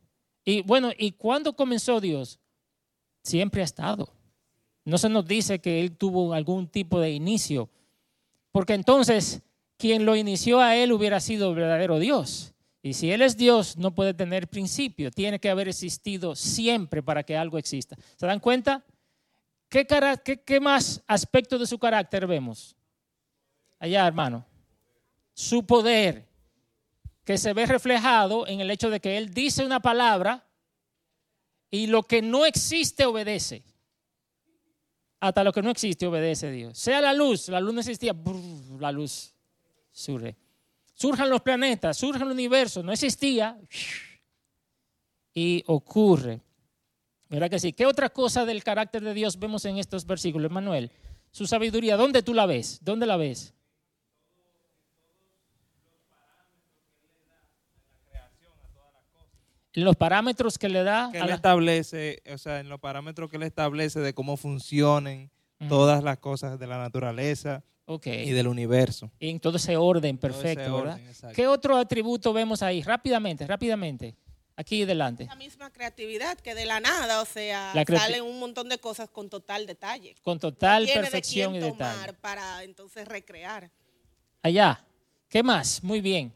Y 0.43 0.61
bueno, 0.61 0.91
¿y 0.97 1.11
cuándo 1.11 1.53
comenzó 1.53 1.99
Dios? 1.99 2.39
Siempre 3.23 3.61
ha 3.61 3.65
estado. 3.65 4.13
No 4.85 4.97
se 4.97 5.09
nos 5.09 5.25
dice 5.25 5.59
que 5.59 5.81
Él 5.81 5.97
tuvo 5.97 6.33
algún 6.33 6.67
tipo 6.67 6.99
de 6.99 7.11
inicio, 7.11 7.69
porque 8.53 8.73
entonces 8.73 9.41
quien 9.77 10.05
lo 10.05 10.15
inició 10.15 10.61
a 10.61 10.75
Él 10.75 10.93
hubiera 10.93 11.19
sido 11.19 11.53
verdadero 11.53 11.99
Dios. 11.99 12.53
Y 12.81 12.93
si 12.93 13.11
Él 13.11 13.21
es 13.21 13.35
Dios, 13.35 13.77
no 13.77 13.93
puede 13.93 14.13
tener 14.13 14.47
principio, 14.47 15.11
tiene 15.11 15.39
que 15.39 15.49
haber 15.49 15.67
existido 15.67 16.35
siempre 16.35 17.03
para 17.03 17.23
que 17.23 17.35
algo 17.35 17.57
exista. 17.57 17.97
¿Se 18.15 18.25
dan 18.25 18.39
cuenta? 18.39 18.85
¿Qué, 19.67 19.85
qué, 20.23 20.41
qué 20.41 20.59
más 20.61 21.03
aspectos 21.05 21.59
de 21.59 21.67
su 21.67 21.77
carácter 21.77 22.25
vemos? 22.25 22.77
Allá, 23.79 24.07
hermano. 24.07 24.45
Su 25.33 25.65
poder, 25.65 26.26
que 27.27 27.37
se 27.37 27.51
ve 27.51 27.65
reflejado 27.65 28.47
en 28.47 28.61
el 28.61 28.71
hecho 28.71 28.89
de 28.89 29.01
que 29.01 29.17
Él 29.17 29.33
dice 29.33 29.65
una 29.65 29.81
palabra 29.81 30.47
y 31.69 31.87
lo 31.87 32.03
que 32.03 32.21
no 32.21 32.45
existe 32.45 33.05
obedece. 33.05 33.65
Hasta 35.19 35.43
lo 35.43 35.51
que 35.51 35.61
no 35.61 35.69
existe 35.69 36.07
obedece 36.07 36.49
Dios. 36.51 36.77
Sea 36.77 37.01
la 37.01 37.13
luz, 37.13 37.49
la 37.49 37.59
luz 37.59 37.73
no 37.73 37.81
existía, 37.81 38.15
la 38.79 38.93
luz 38.93 39.35
surge 39.91 40.37
surjan 40.93 41.29
los 41.29 41.41
planetas, 41.41 41.97
surge 41.97 42.23
el 42.23 42.31
universo, 42.31 42.81
no 42.81 42.93
existía 42.93 43.59
y 45.33 45.65
ocurre. 45.67 46.39
¿Verdad 47.27 47.49
que 47.49 47.59
sí? 47.59 47.73
¿Qué 47.73 47.85
otra 47.85 48.09
cosa 48.09 48.45
del 48.45 48.63
carácter 48.63 49.03
de 49.03 49.13
Dios 49.13 49.37
vemos 49.37 49.65
en 49.65 49.79
estos 49.79 50.05
versículos, 50.05 50.49
Manuel? 50.49 50.91
Su 51.31 51.45
sabiduría, 51.45 51.97
¿dónde 51.97 52.23
tú 52.23 52.33
la 52.33 52.45
ves? 52.45 52.79
¿Dónde 52.81 53.05
la 53.05 53.17
ves? 53.17 53.53
En 59.77 59.85
los 59.85 59.95
parámetros 59.95 60.57
que 60.57 60.69
le 60.69 60.83
da. 60.83 61.09
Que 61.11 61.19
él 61.19 61.29
establece, 61.29 62.23
o 62.33 62.37
sea, 62.39 62.59
en 62.59 62.67
los 62.67 62.79
parámetros 62.79 63.29
que 63.29 63.37
él 63.37 63.43
establece 63.43 63.99
de 63.99 64.13
cómo 64.13 64.35
funcionen 64.35 65.29
todas 65.69 66.03
las 66.03 66.17
cosas 66.17 66.57
de 66.59 66.65
la 66.65 66.79
naturaleza, 66.79 67.63
y 68.03 68.31
del 68.31 68.47
universo. 68.47 69.11
Y 69.19 69.29
en 69.29 69.39
todo 69.39 69.57
ese 69.57 69.77
orden 69.77 70.17
perfecto, 70.17 70.77
¿verdad? 70.77 70.99
¿Qué 71.33 71.47
otro 71.47 71.77
atributo 71.77 72.33
vemos 72.33 72.61
ahí? 72.63 72.81
Rápidamente, 72.81 73.45
rápidamente. 73.45 74.15
Aquí 74.55 74.83
delante. 74.83 75.25
La 75.25 75.35
misma 75.35 75.71
creatividad 75.71 76.35
que 76.39 76.55
de 76.55 76.65
la 76.65 76.79
nada, 76.79 77.21
o 77.21 77.25
sea, 77.25 77.73
salen 77.85 78.23
un 78.23 78.39
montón 78.39 78.69
de 78.69 78.79
cosas 78.79 79.07
con 79.09 79.29
total 79.29 79.67
detalle. 79.67 80.15
Con 80.23 80.39
total 80.39 80.87
perfección 80.91 81.53
y 81.53 81.59
detalle. 81.59 82.13
Para 82.13 82.63
entonces 82.63 83.07
recrear. 83.07 83.69
Allá. 84.41 84.83
¿Qué 85.29 85.43
más? 85.43 85.83
Muy 85.83 86.01
bien. 86.01 86.33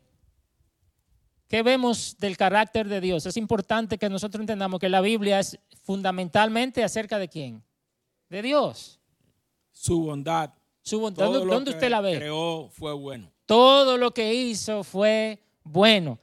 ¿Qué 1.52 1.64
vemos 1.64 2.16
del 2.18 2.38
carácter 2.38 2.88
de 2.88 3.02
Dios? 3.02 3.26
Es 3.26 3.36
importante 3.36 3.98
que 3.98 4.08
nosotros 4.08 4.40
entendamos 4.40 4.80
que 4.80 4.88
la 4.88 5.02
Biblia 5.02 5.38
es 5.38 5.60
fundamentalmente 5.84 6.82
acerca 6.82 7.20
de 7.20 7.28
quién? 7.28 7.62
De 8.30 8.42
Dios. 8.42 9.02
Su 9.74 10.02
bondad. 10.02 10.54
Su 10.82 11.02
bondad, 11.02 11.30
¿dónde, 11.30 11.72
usted 11.72 11.90
la 11.90 12.00
ve? 12.00 12.16
Creó 12.16 12.70
fue 12.72 12.94
bueno. 12.94 13.30
Todo 13.46 13.98
lo 13.98 14.14
que 14.14 14.34
hizo 14.34 14.86
fue 14.86 15.40
bueno. 15.66 16.20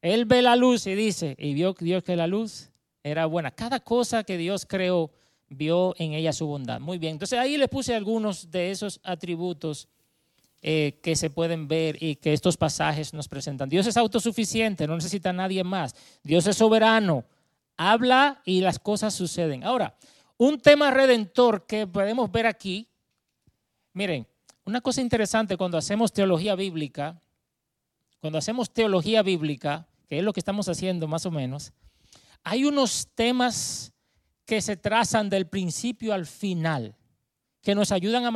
Él 0.00 0.24
ve 0.24 0.42
la 0.42 0.56
luz 0.56 0.84
y 0.88 0.96
dice, 0.96 1.36
y 1.38 1.54
vio 1.54 1.76
Dios 1.78 2.02
que 2.02 2.16
la 2.16 2.26
luz 2.26 2.68
era 3.04 3.26
buena. 3.26 3.52
Cada 3.52 3.78
cosa 3.78 4.24
que 4.24 4.36
Dios 4.36 4.66
creó, 4.66 5.12
vio 5.48 5.94
en 5.96 6.14
ella 6.14 6.32
su 6.32 6.48
bondad. 6.48 6.80
Muy 6.80 6.98
bien, 6.98 7.12
entonces 7.12 7.38
ahí 7.38 7.56
le 7.56 7.68
puse 7.68 7.94
algunos 7.94 8.50
de 8.50 8.72
esos 8.72 8.98
atributos 9.04 9.86
eh, 10.62 11.00
que 11.02 11.16
se 11.16 11.28
pueden 11.28 11.68
ver 11.68 12.02
y 12.02 12.16
que 12.16 12.32
estos 12.32 12.56
pasajes 12.56 13.12
nos 13.12 13.28
presentan. 13.28 13.68
Dios 13.68 13.86
es 13.86 13.96
autosuficiente, 13.96 14.86
no 14.86 14.94
necesita 14.94 15.30
a 15.30 15.34
nadie 15.34 15.64
más. 15.64 15.94
Dios 16.22 16.46
es 16.46 16.56
soberano, 16.56 17.24
habla 17.76 18.40
y 18.44 18.60
las 18.60 18.78
cosas 18.78 19.12
suceden. 19.12 19.64
Ahora, 19.64 19.96
un 20.38 20.60
tema 20.60 20.90
redentor 20.90 21.66
que 21.66 21.86
podemos 21.86 22.30
ver 22.30 22.46
aquí 22.46 22.88
Miren, 23.94 24.26
una 24.64 24.80
cosa 24.80 25.02
interesante 25.02 25.56
cuando 25.56 25.76
hacemos 25.76 26.12
teología 26.12 26.54
bíblica, 26.54 27.20
cuando 28.20 28.38
hacemos 28.38 28.72
teología 28.72 29.22
bíblica, 29.22 29.86
que 30.08 30.18
es 30.18 30.24
lo 30.24 30.32
que 30.32 30.40
estamos 30.40 30.68
haciendo 30.68 31.06
más 31.06 31.26
o 31.26 31.30
menos, 31.30 31.72
hay 32.42 32.64
unos 32.64 33.08
temas 33.14 33.92
que 34.46 34.62
se 34.62 34.76
trazan 34.76 35.28
del 35.28 35.46
principio 35.46 36.14
al 36.14 36.26
final, 36.26 36.96
que 37.62 37.74
nos 37.74 37.92
ayudan 37.92 38.24
a 38.26 38.30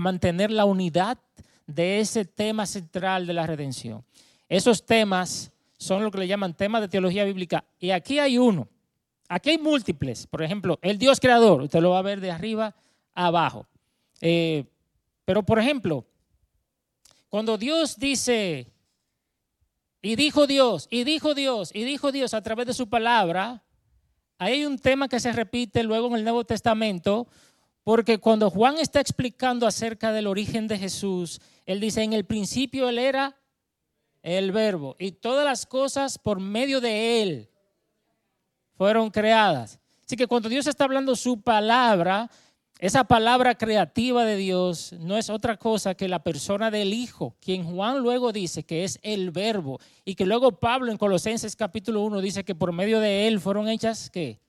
mantener, 0.00 0.50
la 0.50 0.64
unidad 0.66 1.18
de 1.66 2.00
ese 2.00 2.24
tema 2.24 2.66
central 2.66 3.26
de 3.26 3.32
la 3.32 3.46
redención. 3.46 4.04
Esos 4.48 4.84
temas 4.84 5.50
son 5.78 6.04
lo 6.04 6.10
que 6.10 6.18
le 6.18 6.28
llaman 6.28 6.54
temas 6.54 6.82
de 6.82 6.88
teología 6.88 7.24
bíblica. 7.24 7.64
Y 7.78 7.90
aquí 7.90 8.18
hay 8.18 8.36
uno. 8.36 8.68
Aquí 9.28 9.50
hay 9.50 9.58
múltiples. 9.58 10.26
Por 10.26 10.42
ejemplo, 10.42 10.78
el 10.82 10.98
Dios 10.98 11.18
creador. 11.18 11.62
Usted 11.62 11.80
lo 11.80 11.90
va 11.90 12.00
a 12.00 12.02
ver 12.02 12.20
de 12.20 12.30
arriba 12.30 12.74
a 13.14 13.26
abajo. 13.26 13.66
Eh, 14.20 14.64
pero, 15.24 15.42
por 15.42 15.58
ejemplo, 15.58 16.04
cuando 17.30 17.56
Dios 17.56 17.96
dice, 17.96 18.70
y 20.02 20.16
dijo 20.16 20.46
Dios, 20.46 20.88
y 20.90 21.04
dijo 21.04 21.34
Dios, 21.34 21.70
y 21.74 21.84
dijo 21.84 22.12
Dios 22.12 22.34
a 22.34 22.42
través 22.42 22.66
de 22.66 22.74
su 22.74 22.90
palabra, 22.90 23.62
hay 24.36 24.66
un 24.66 24.78
tema 24.78 25.08
que 25.08 25.20
se 25.20 25.32
repite 25.32 25.82
luego 25.84 26.08
en 26.08 26.16
el 26.16 26.24
Nuevo 26.24 26.44
Testamento, 26.44 27.26
porque 27.84 28.18
cuando 28.18 28.50
Juan 28.50 28.78
está 28.78 29.00
explicando 29.00 29.66
acerca 29.66 30.12
del 30.12 30.26
origen 30.26 30.68
de 30.68 30.78
Jesús, 30.78 31.40
él 31.66 31.80
dice, 31.80 32.02
en 32.02 32.12
el 32.12 32.24
principio 32.24 32.88
él 32.88 32.98
era 32.98 33.36
el 34.22 34.52
verbo, 34.52 34.94
y 34.98 35.12
todas 35.12 35.44
las 35.44 35.66
cosas 35.66 36.18
por 36.18 36.38
medio 36.40 36.80
de 36.80 37.22
él 37.22 37.50
fueron 38.76 39.10
creadas. 39.10 39.80
Así 40.04 40.16
que 40.16 40.26
cuando 40.26 40.48
Dios 40.48 40.66
está 40.66 40.84
hablando 40.84 41.16
su 41.16 41.40
palabra, 41.40 42.30
Esa 42.82 43.04
palabra 43.04 43.54
creativa 43.54 44.24
de 44.24 44.34
Dios 44.36 44.92
no 44.98 45.16
es 45.16 45.30
otra 45.30 45.56
cosa 45.56 45.94
que 45.94 46.08
la 46.08 46.24
persona 46.24 46.68
del 46.68 46.92
Hijo, 46.92 47.36
quien 47.40 47.62
Juan 47.62 48.00
luego 48.00 48.32
dice 48.32 48.64
que 48.64 48.82
es 48.82 48.98
el 49.04 49.30
verbo 49.30 49.78
y 50.04 50.16
que 50.16 50.26
luego 50.26 50.58
Pablo 50.58 50.90
en 50.90 50.98
Colosenses 50.98 51.54
capítulo 51.54 52.00
1 52.00 52.20
dice 52.20 52.42
que 52.42 52.56
por 52.56 52.72
medio 52.72 52.98
de 52.98 53.28
él 53.28 53.38
fueron 53.38 53.68
hechas 53.68 54.10
¿qué? 54.10 54.40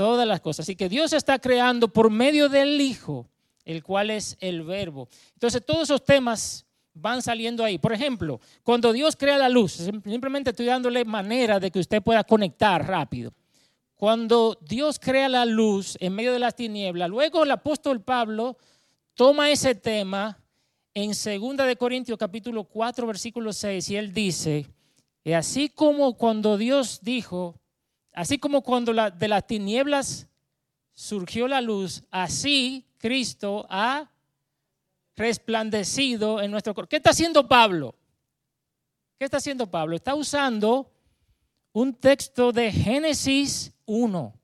Todas 0.00 0.26
las 0.26 0.40
cosas. 0.40 0.64
Así 0.64 0.76
que 0.76 0.88
Dios 0.88 1.12
está 1.12 1.38
creando 1.38 1.86
por 1.88 2.08
medio 2.08 2.48
del 2.48 2.80
Hijo, 2.80 3.28
el 3.66 3.82
cual 3.82 4.08
es 4.08 4.34
el 4.40 4.62
verbo. 4.62 5.10
Entonces 5.34 5.62
todos 5.62 5.82
esos 5.82 6.02
temas 6.02 6.64
van 6.94 7.20
saliendo 7.20 7.62
ahí. 7.62 7.76
Por 7.76 7.92
ejemplo, 7.92 8.40
cuando 8.62 8.94
Dios 8.94 9.14
crea 9.14 9.36
la 9.36 9.50
luz, 9.50 9.72
simplemente 9.72 10.48
estoy 10.48 10.64
dándole 10.64 11.04
manera 11.04 11.60
de 11.60 11.70
que 11.70 11.80
usted 11.80 12.02
pueda 12.02 12.24
conectar 12.24 12.88
rápido. 12.88 13.34
Cuando 13.94 14.56
Dios 14.62 14.98
crea 14.98 15.28
la 15.28 15.44
luz 15.44 15.98
en 16.00 16.14
medio 16.14 16.32
de 16.32 16.38
las 16.38 16.56
tinieblas, 16.56 17.10
luego 17.10 17.42
el 17.42 17.50
apóstol 17.50 18.00
Pablo 18.00 18.56
toma 19.12 19.50
ese 19.50 19.74
tema 19.74 20.42
en 20.94 21.10
2 21.10 21.66
de 21.66 21.76
Corintios 21.76 22.16
capítulo 22.16 22.64
4 22.64 23.06
versículo 23.06 23.52
6 23.52 23.90
y 23.90 23.96
él 23.96 24.14
dice, 24.14 24.66
así 25.36 25.68
como 25.68 26.16
cuando 26.16 26.56
Dios 26.56 27.00
dijo, 27.02 27.59
así 28.12 28.38
como 28.38 28.62
cuando 28.62 28.92
de 28.92 29.28
las 29.28 29.46
tinieblas 29.46 30.26
surgió 30.92 31.48
la 31.48 31.60
luz, 31.60 32.02
así 32.10 32.86
Cristo 32.98 33.66
ha 33.70 34.10
resplandecido 35.16 36.40
en 36.40 36.50
nuestro 36.50 36.74
corazón. 36.74 36.88
¿Qué 36.90 36.96
está 36.96 37.10
haciendo 37.10 37.46
Pablo? 37.46 37.94
¿Qué 39.18 39.24
está 39.24 39.36
haciendo 39.36 39.70
Pablo? 39.70 39.96
Está 39.96 40.14
usando 40.14 40.90
un 41.72 41.94
texto 41.94 42.52
de 42.52 42.72
Génesis 42.72 43.72
1 43.86 44.34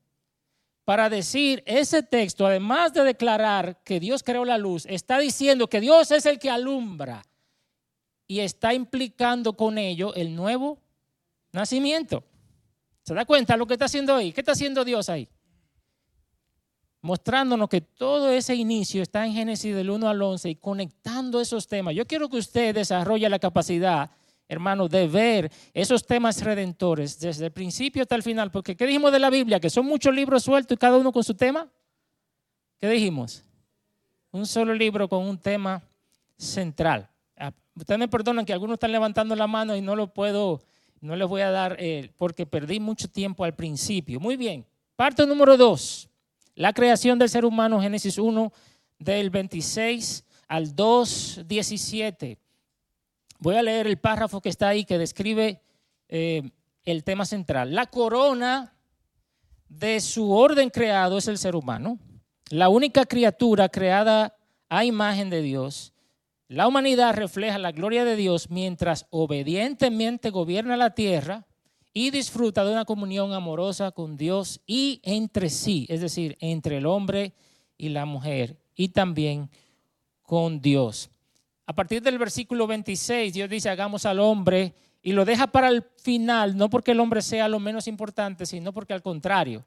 para 0.85 1.09
decir, 1.09 1.63
ese 1.65 2.01
texto, 2.01 2.45
además 2.45 2.93
de 2.93 3.03
declarar 3.03 3.83
que 3.83 3.99
Dios 3.99 4.23
creó 4.23 4.45
la 4.45 4.57
luz, 4.57 4.85
está 4.85 5.19
diciendo 5.19 5.67
que 5.67 5.81
Dios 5.81 6.11
es 6.11 6.25
el 6.25 6.39
que 6.39 6.49
alumbra 6.49 7.25
y 8.25 8.39
está 8.39 8.73
implicando 8.73 9.53
con 9.53 9.77
ello 9.77 10.13
el 10.15 10.33
nuevo 10.33 10.79
nacimiento. 11.51 12.23
¿Se 13.07 13.13
da 13.13 13.23
cuenta 13.23 13.55
lo 13.55 13.65
que 13.65 13.75
está 13.75 13.85
haciendo 13.85 14.13
ahí? 14.13 14.33
¿Qué 14.33 14.41
está 14.41 14.51
haciendo 14.51 14.83
Dios 14.83 15.07
ahí? 15.07 15.29
Mostrándonos 16.99 17.69
que 17.69 17.79
todo 17.79 18.29
ese 18.31 18.53
inicio 18.53 19.01
está 19.01 19.25
en 19.25 19.31
Génesis 19.31 19.73
del 19.73 19.89
1 19.89 20.09
al 20.09 20.21
11 20.21 20.49
y 20.49 20.55
conectando 20.55 21.39
esos 21.39 21.69
temas. 21.69 21.95
Yo 21.95 22.05
quiero 22.05 22.27
que 22.27 22.35
usted 22.35 22.75
desarrolle 22.75 23.29
la 23.29 23.39
capacidad 23.39 24.11
hermano, 24.49 24.89
de 24.89 25.07
ver 25.07 25.49
esos 25.73 26.05
temas 26.05 26.41
redentores 26.41 27.17
desde 27.17 27.45
el 27.45 27.51
principio 27.53 28.01
hasta 28.01 28.15
el 28.15 28.23
final. 28.23 28.51
Porque 28.51 28.75
¿qué 28.75 28.85
dijimos 28.85 29.13
de 29.13 29.19
la 29.19 29.29
Biblia? 29.29 29.61
Que 29.61 29.69
son 29.69 29.85
muchos 29.85 30.13
libros 30.13 30.43
sueltos 30.43 30.75
y 30.75 30.77
cada 30.77 30.97
uno 30.97 31.13
con 31.13 31.23
su 31.23 31.33
tema. 31.33 31.65
¿Qué 32.77 32.89
dijimos? 32.89 33.45
Un 34.31 34.45
solo 34.45 34.73
libro 34.73 35.07
con 35.07 35.25
un 35.25 35.37
tema 35.37 35.81
central. 36.37 37.09
Ah, 37.37 37.53
ustedes 37.73 37.99
me 37.99 38.09
perdonan 38.09 38.45
que 38.45 38.51
algunos 38.51 38.73
están 38.73 38.91
levantando 38.91 39.33
la 39.33 39.47
mano 39.47 39.77
y 39.77 39.81
no 39.81 39.95
lo 39.95 40.13
puedo, 40.13 40.61
no 41.01 41.15
les 41.15 41.27
voy 41.27 41.41
a 41.41 41.51
dar 41.51 41.75
eh, 41.79 42.11
porque 42.17 42.45
perdí 42.45 42.79
mucho 42.79 43.07
tiempo 43.07 43.43
al 43.43 43.55
principio. 43.55 44.19
Muy 44.19 44.37
bien. 44.37 44.65
Parte 44.95 45.25
número 45.25 45.57
dos. 45.57 46.09
La 46.55 46.73
creación 46.73 47.19
del 47.19 47.29
ser 47.29 47.45
humano, 47.45 47.79
Génesis 47.79 48.17
1, 48.17 48.51
del 48.97 49.29
26 49.29 50.23
al 50.47 50.75
2, 50.75 51.41
17. 51.45 52.37
Voy 53.39 53.55
a 53.55 53.61
leer 53.61 53.85
el 53.85 53.97
párrafo 53.97 54.41
que 54.41 54.49
está 54.49 54.69
ahí 54.69 54.83
que 54.83 54.97
describe 54.97 55.61
eh, 56.09 56.49
el 56.83 57.03
tema 57.03 57.25
central. 57.25 57.75
La 57.75 57.85
corona 57.85 58.73
de 59.69 59.99
su 59.99 60.31
orden 60.31 60.69
creado 60.69 61.17
es 61.17 61.27
el 61.27 61.37
ser 61.37 61.55
humano, 61.55 61.99
la 62.49 62.69
única 62.69 63.05
criatura 63.05 63.69
creada 63.69 64.35
a 64.69 64.85
imagen 64.85 65.29
de 65.29 65.41
Dios. 65.41 65.93
La 66.49 66.65
humanidad 66.65 67.13
refleja 67.13 67.57
la 67.57 67.73
gloria 67.73 68.05
de 68.05 68.15
Dios 68.15 68.49
mientras 68.49 69.05
obedientemente 69.09 70.29
gobierna 70.29 70.77
la 70.77 70.95
tierra 70.95 71.45
y 71.93 72.09
disfruta 72.09 72.63
de 72.63 72.71
una 72.71 72.85
comunión 72.85 73.33
amorosa 73.33 73.91
con 73.91 74.15
Dios 74.15 74.61
y 74.65 75.01
entre 75.03 75.49
sí, 75.49 75.85
es 75.89 75.99
decir, 75.99 76.37
entre 76.39 76.77
el 76.77 76.85
hombre 76.85 77.33
y 77.77 77.89
la 77.89 78.05
mujer 78.05 78.57
y 78.75 78.89
también 78.89 79.49
con 80.21 80.61
Dios. 80.61 81.09
A 81.65 81.73
partir 81.73 82.01
del 82.01 82.17
versículo 82.17 82.65
26, 82.65 83.33
Dios 83.33 83.49
dice, 83.49 83.69
hagamos 83.69 84.05
al 84.05 84.21
hombre 84.21 84.73
y 85.01 85.11
lo 85.11 85.25
deja 85.25 85.47
para 85.47 85.67
el 85.67 85.83
final, 85.97 86.55
no 86.55 86.69
porque 86.69 86.91
el 86.91 87.01
hombre 87.01 87.21
sea 87.21 87.49
lo 87.49 87.59
menos 87.59 87.89
importante, 87.89 88.45
sino 88.45 88.71
porque 88.71 88.93
al 88.93 89.01
contrario, 89.01 89.65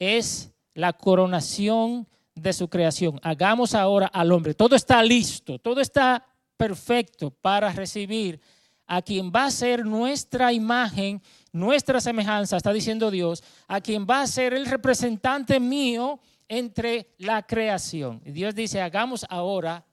es 0.00 0.52
la 0.74 0.92
coronación 0.92 2.08
de 2.36 2.52
su 2.52 2.68
creación. 2.68 3.18
Hagamos 3.22 3.74
ahora 3.74 4.06
al 4.06 4.30
hombre. 4.30 4.54
Todo 4.54 4.76
está 4.76 5.02
listo, 5.02 5.58
todo 5.58 5.80
está 5.80 6.24
perfecto 6.56 7.30
para 7.30 7.72
recibir 7.72 8.40
a 8.86 9.02
quien 9.02 9.32
va 9.34 9.46
a 9.46 9.50
ser 9.50 9.84
nuestra 9.84 10.52
imagen, 10.52 11.20
nuestra 11.50 12.00
semejanza, 12.00 12.56
está 12.56 12.72
diciendo 12.72 13.10
Dios, 13.10 13.42
a 13.66 13.80
quien 13.80 14.06
va 14.08 14.22
a 14.22 14.26
ser 14.28 14.54
el 14.54 14.66
representante 14.66 15.58
mío 15.58 16.20
entre 16.46 17.14
la 17.18 17.42
creación. 17.42 18.22
Y 18.24 18.30
Dios 18.30 18.54
dice, 18.54 18.80
hagamos 18.80 19.26
ahora 19.28 19.84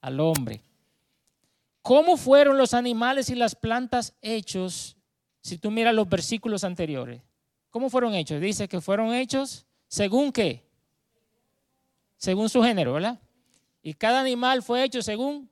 al 0.00 0.18
hombre. 0.18 0.60
¿Cómo 1.82 2.16
fueron 2.16 2.58
los 2.58 2.74
animales 2.74 3.30
y 3.30 3.34
las 3.36 3.54
plantas 3.54 4.14
hechos? 4.22 4.96
Si 5.40 5.58
tú 5.58 5.70
miras 5.70 5.94
los 5.94 6.08
versículos 6.08 6.64
anteriores, 6.64 7.22
¿cómo 7.70 7.90
fueron 7.90 8.14
hechos? 8.14 8.40
Dice 8.40 8.66
que 8.66 8.80
fueron 8.80 9.14
hechos 9.14 9.66
según 9.86 10.32
qué? 10.32 10.71
Según 12.22 12.48
su 12.48 12.62
género, 12.62 12.92
¿verdad? 12.92 13.18
Y 13.82 13.94
cada 13.94 14.20
animal 14.20 14.62
fue 14.62 14.84
hecho 14.84 15.02
según 15.02 15.50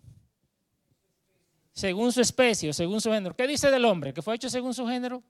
según 1.72 2.12
su 2.12 2.20
especie, 2.20 2.72
según 2.72 3.00
su 3.00 3.10
género. 3.10 3.34
¿Qué 3.34 3.44
dice 3.48 3.72
del 3.72 3.84
hombre? 3.84 4.14
¿Que 4.14 4.22
fue 4.22 4.36
hecho 4.36 4.48
según 4.48 4.72
su 4.72 4.86
género? 4.86 5.20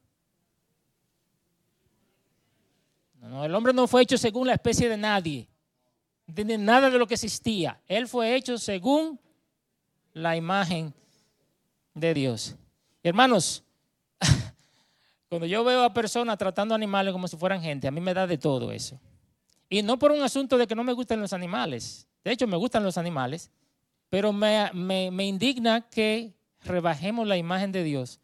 No, 3.23 3.43
el 3.43 3.55
hombre 3.55 3.73
no 3.73 3.87
fue 3.87 4.03
hecho 4.03 4.19
según 4.19 4.49
la 4.49 4.53
especie 4.53 4.87
de 4.91 4.99
nadie, 4.99 5.49
de 6.27 6.59
nada 6.59 6.91
de 6.91 6.99
lo 6.99 7.07
que 7.07 7.15
existía. 7.15 7.81
Él 7.89 8.07
fue 8.07 8.35
hecho 8.37 8.59
según 8.59 9.19
la 10.13 10.37
imagen 10.37 10.93
de 11.95 12.13
Dios. 12.13 12.55
hermanos, 13.03 13.65
cuando 15.31 15.47
yo 15.47 15.65
veo 15.65 15.85
a 15.85 15.95
personas 15.95 16.37
tratando 16.37 16.75
animales 16.75 17.15
como 17.15 17.27
si 17.27 17.39
fueran 17.39 17.63
gente, 17.63 17.89
a 17.89 17.91
mí 17.91 18.03
me 18.03 18.13
da 18.13 18.27
de 18.27 18.37
todo 18.37 18.71
eso. 18.73 19.01
Y 19.71 19.83
no 19.83 19.99
por 19.99 20.13
un 20.13 20.21
asunto 20.21 20.59
de 20.59 20.67
que 20.67 20.75
no 20.75 20.85
me 20.85 20.93
gusten 20.93 21.21
los 21.21 21.33
animales. 21.33 22.07
De 22.23 22.33
hecho, 22.33 22.47
me 22.47 22.59
gustan 22.59 22.85
los 22.85 22.99
animales, 22.99 23.51
pero 24.11 24.35
me, 24.35 24.71
me 24.75 25.25
indigna 25.25 25.89
que 25.89 26.35
rebajemos 26.65 27.27
la 27.27 27.39
imagen 27.39 27.73
de 27.73 27.83
Dios 27.83 28.21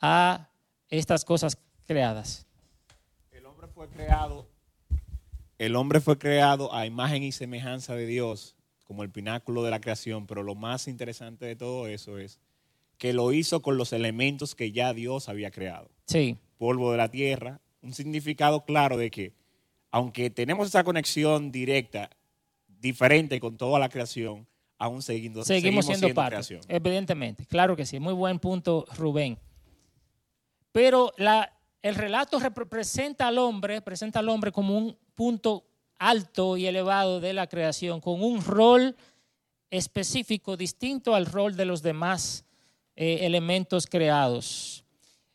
a 0.00 0.48
estas 0.88 1.24
cosas 1.24 1.58
creadas. 1.86 2.46
El 3.32 3.46
hombre 3.46 3.66
fue 3.66 3.88
creado, 3.88 4.46
el 5.58 5.76
hombre 5.76 6.00
fue 6.00 6.18
creado 6.18 6.74
a 6.74 6.86
imagen 6.86 7.22
y 7.22 7.32
semejanza 7.32 7.94
de 7.94 8.06
Dios 8.06 8.56
como 8.84 9.02
el 9.02 9.10
pináculo 9.10 9.62
de 9.62 9.70
la 9.70 9.80
creación, 9.80 10.26
pero 10.26 10.42
lo 10.42 10.54
más 10.54 10.88
interesante 10.88 11.44
de 11.44 11.54
todo 11.54 11.86
eso 11.86 12.18
es 12.18 12.40
que 12.98 13.12
lo 13.12 13.32
hizo 13.32 13.62
con 13.62 13.76
los 13.76 13.92
elementos 13.92 14.54
que 14.54 14.72
ya 14.72 14.92
Dios 14.94 15.28
había 15.28 15.50
creado. 15.50 15.90
Sí. 16.06 16.38
Polvo 16.58 16.92
de 16.92 16.98
la 16.98 17.10
tierra, 17.10 17.60
un 17.82 17.92
significado 17.92 18.64
claro 18.64 18.96
de 18.96 19.10
que 19.10 19.32
aunque 19.90 20.30
tenemos 20.30 20.68
esa 20.68 20.84
conexión 20.84 21.50
directa, 21.50 22.10
diferente 22.66 23.40
con 23.40 23.56
toda 23.56 23.78
la 23.78 23.88
creación, 23.88 24.46
aún 24.78 25.02
seguimos, 25.02 25.46
seguimos, 25.46 25.86
siendo, 25.86 26.12
parte, 26.14 26.36
creación. 26.36 26.60
Evidentemente, 26.68 27.46
claro 27.46 27.76
que 27.76 27.84
sí, 27.84 28.00
muy 28.00 28.14
buen 28.14 28.38
punto 28.38 28.86
Rubén. 28.96 29.38
Pero 30.72 31.12
la, 31.16 31.52
el 31.82 31.94
relato 31.94 32.38
representa 32.38 33.28
al 33.28 33.38
hombre, 33.38 33.82
presenta 33.82 34.20
al 34.20 34.28
hombre 34.28 34.52
como 34.52 34.76
un 34.76 34.96
punto 35.14 35.66
alto 35.98 36.56
y 36.56 36.66
elevado 36.66 37.20
de 37.20 37.32
la 37.32 37.46
creación, 37.46 38.00
con 38.00 38.22
un 38.22 38.42
rol 38.42 38.96
específico 39.70 40.56
distinto 40.56 41.14
al 41.14 41.26
rol 41.26 41.56
de 41.56 41.64
los 41.64 41.82
demás 41.82 42.44
eh, 42.96 43.18
elementos 43.22 43.86
creados. 43.86 44.84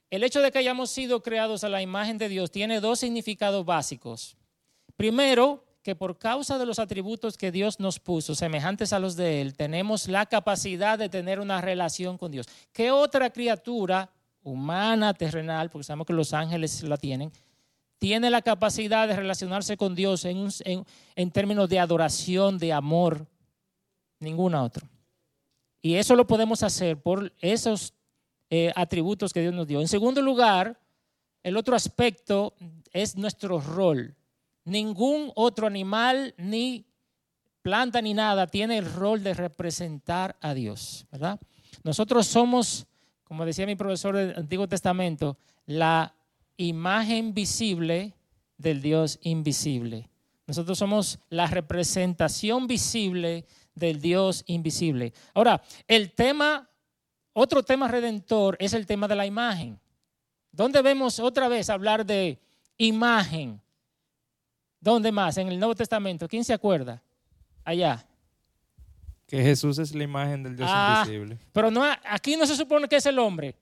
El 0.09 0.23
hecho 0.23 0.41
de 0.41 0.51
que 0.51 0.59
hayamos 0.59 0.91
sido 0.91 1.21
creados 1.21 1.63
a 1.63 1.69
la 1.69 1.81
imagen 1.81 2.17
de 2.17 2.29
Dios 2.29 2.51
tiene 2.51 2.79
dos 2.79 2.99
significados 2.99 3.65
básicos. 3.65 4.37
Primero, 4.95 5.63
que 5.83 5.95
por 5.95 6.17
causa 6.17 6.57
de 6.57 6.65
los 6.65 6.79
atributos 6.79 7.37
que 7.37 7.51
Dios 7.51 7.79
nos 7.79 7.99
puso, 7.99 8.33
semejantes 8.33 8.91
a 8.93 8.99
los 8.99 9.15
de 9.15 9.41
Él, 9.41 9.55
tenemos 9.55 10.07
la 10.07 10.25
capacidad 10.25 10.97
de 10.97 11.09
tener 11.09 11.39
una 11.39 11.61
relación 11.61 12.17
con 12.17 12.31
Dios. 12.31 12.47
¿Qué 12.71 12.91
otra 12.91 13.29
criatura 13.29 14.09
humana, 14.45 15.13
terrenal, 15.13 15.69
porque 15.69 15.83
sabemos 15.83 16.07
que 16.07 16.13
los 16.13 16.33
ángeles 16.33 16.83
la 16.83 16.97
tienen, 16.97 17.31
tiene 17.97 18.29
la 18.29 18.41
capacidad 18.41 19.07
de 19.07 19.15
relacionarse 19.15 19.75
con 19.75 19.95
Dios 19.95 20.25
en, 20.25 21.31
términos 21.31 21.67
de 21.67 21.79
adoración, 21.79 22.57
de 22.59 22.71
amor, 22.71 23.25
ninguna 24.19 24.63
otra. 24.63 24.87
Y 25.81 25.95
eso 25.95 26.15
lo 26.15 26.27
podemos 26.27 26.61
hacer 26.61 27.01
por 27.01 27.33
esos 27.39 27.93
eh, 28.49 28.71
atributos 28.75 29.33
que 29.33 29.41
Dios 29.41 29.53
nos 29.53 29.67
dio. 29.67 29.81
En 29.81 29.87
segundo 29.87 30.21
lugar, 30.21 30.79
el 31.41 31.57
otro 31.57 31.75
aspecto 31.75 32.53
es 32.91 33.15
nuestro 33.15 33.59
rol. 33.59 34.15
Ningún 34.65 35.31
otro 35.35 35.67
animal, 35.67 36.33
ni 36.37 36.85
planta, 37.61 38.01
ni 38.01 38.13
nada 38.13 38.47
tiene 38.47 38.77
el 38.77 38.91
rol 38.91 39.23
de 39.23 39.33
representar 39.33 40.35
a 40.41 40.53
Dios, 40.53 41.07
¿verdad? 41.11 41.39
Nosotros 41.83 42.27
somos, 42.27 42.85
como 43.23 43.45
decía 43.45 43.65
mi 43.65 43.75
profesor 43.75 44.15
del 44.15 44.37
Antiguo 44.37 44.67
Testamento, 44.67 45.37
la 45.65 46.13
imagen 46.57 47.33
visible 47.33 48.13
del 48.57 48.81
Dios 48.81 49.19
invisible. 49.21 50.09
Nosotros 50.47 50.77
somos 50.77 51.19
la 51.29 51.47
representación 51.47 52.67
visible 52.67 53.45
del 53.73 53.99
Dios 53.99 54.43
invisible. 54.47 55.13
Ahora, 55.33 55.61
el 55.87 56.11
tema, 56.11 56.69
otro 57.33 57.63
tema 57.63 57.87
redentor 57.87 58.57
es 58.59 58.73
el 58.73 58.85
tema 58.85 59.07
de 59.07 59.15
la 59.15 59.25
imagen. 59.25 59.79
¿Dónde 60.51 60.81
vemos 60.81 61.19
otra 61.19 61.47
vez 61.47 61.69
hablar 61.69 62.05
de 62.05 62.39
imagen? 62.77 63.61
¿Dónde 64.79 65.11
más? 65.11 65.37
En 65.37 65.47
el 65.47 65.59
Nuevo 65.59 65.75
Testamento. 65.75 66.27
¿Quién 66.27 66.43
se 66.43 66.53
acuerda? 66.53 67.01
Allá. 67.63 68.05
Que 69.27 69.41
Jesús 69.41 69.79
es 69.79 69.95
la 69.95 70.03
imagen 70.03 70.43
del 70.43 70.55
Dios 70.55 70.69
ah, 70.71 71.03
invisible. 71.03 71.39
Pero 71.51 71.71
no, 71.71 71.83
aquí 72.07 72.35
no 72.35 72.45
se 72.45 72.55
supone 72.55 72.87
que 72.87 72.97
es 72.97 73.05
el 73.05 73.17
hombre. 73.17 73.55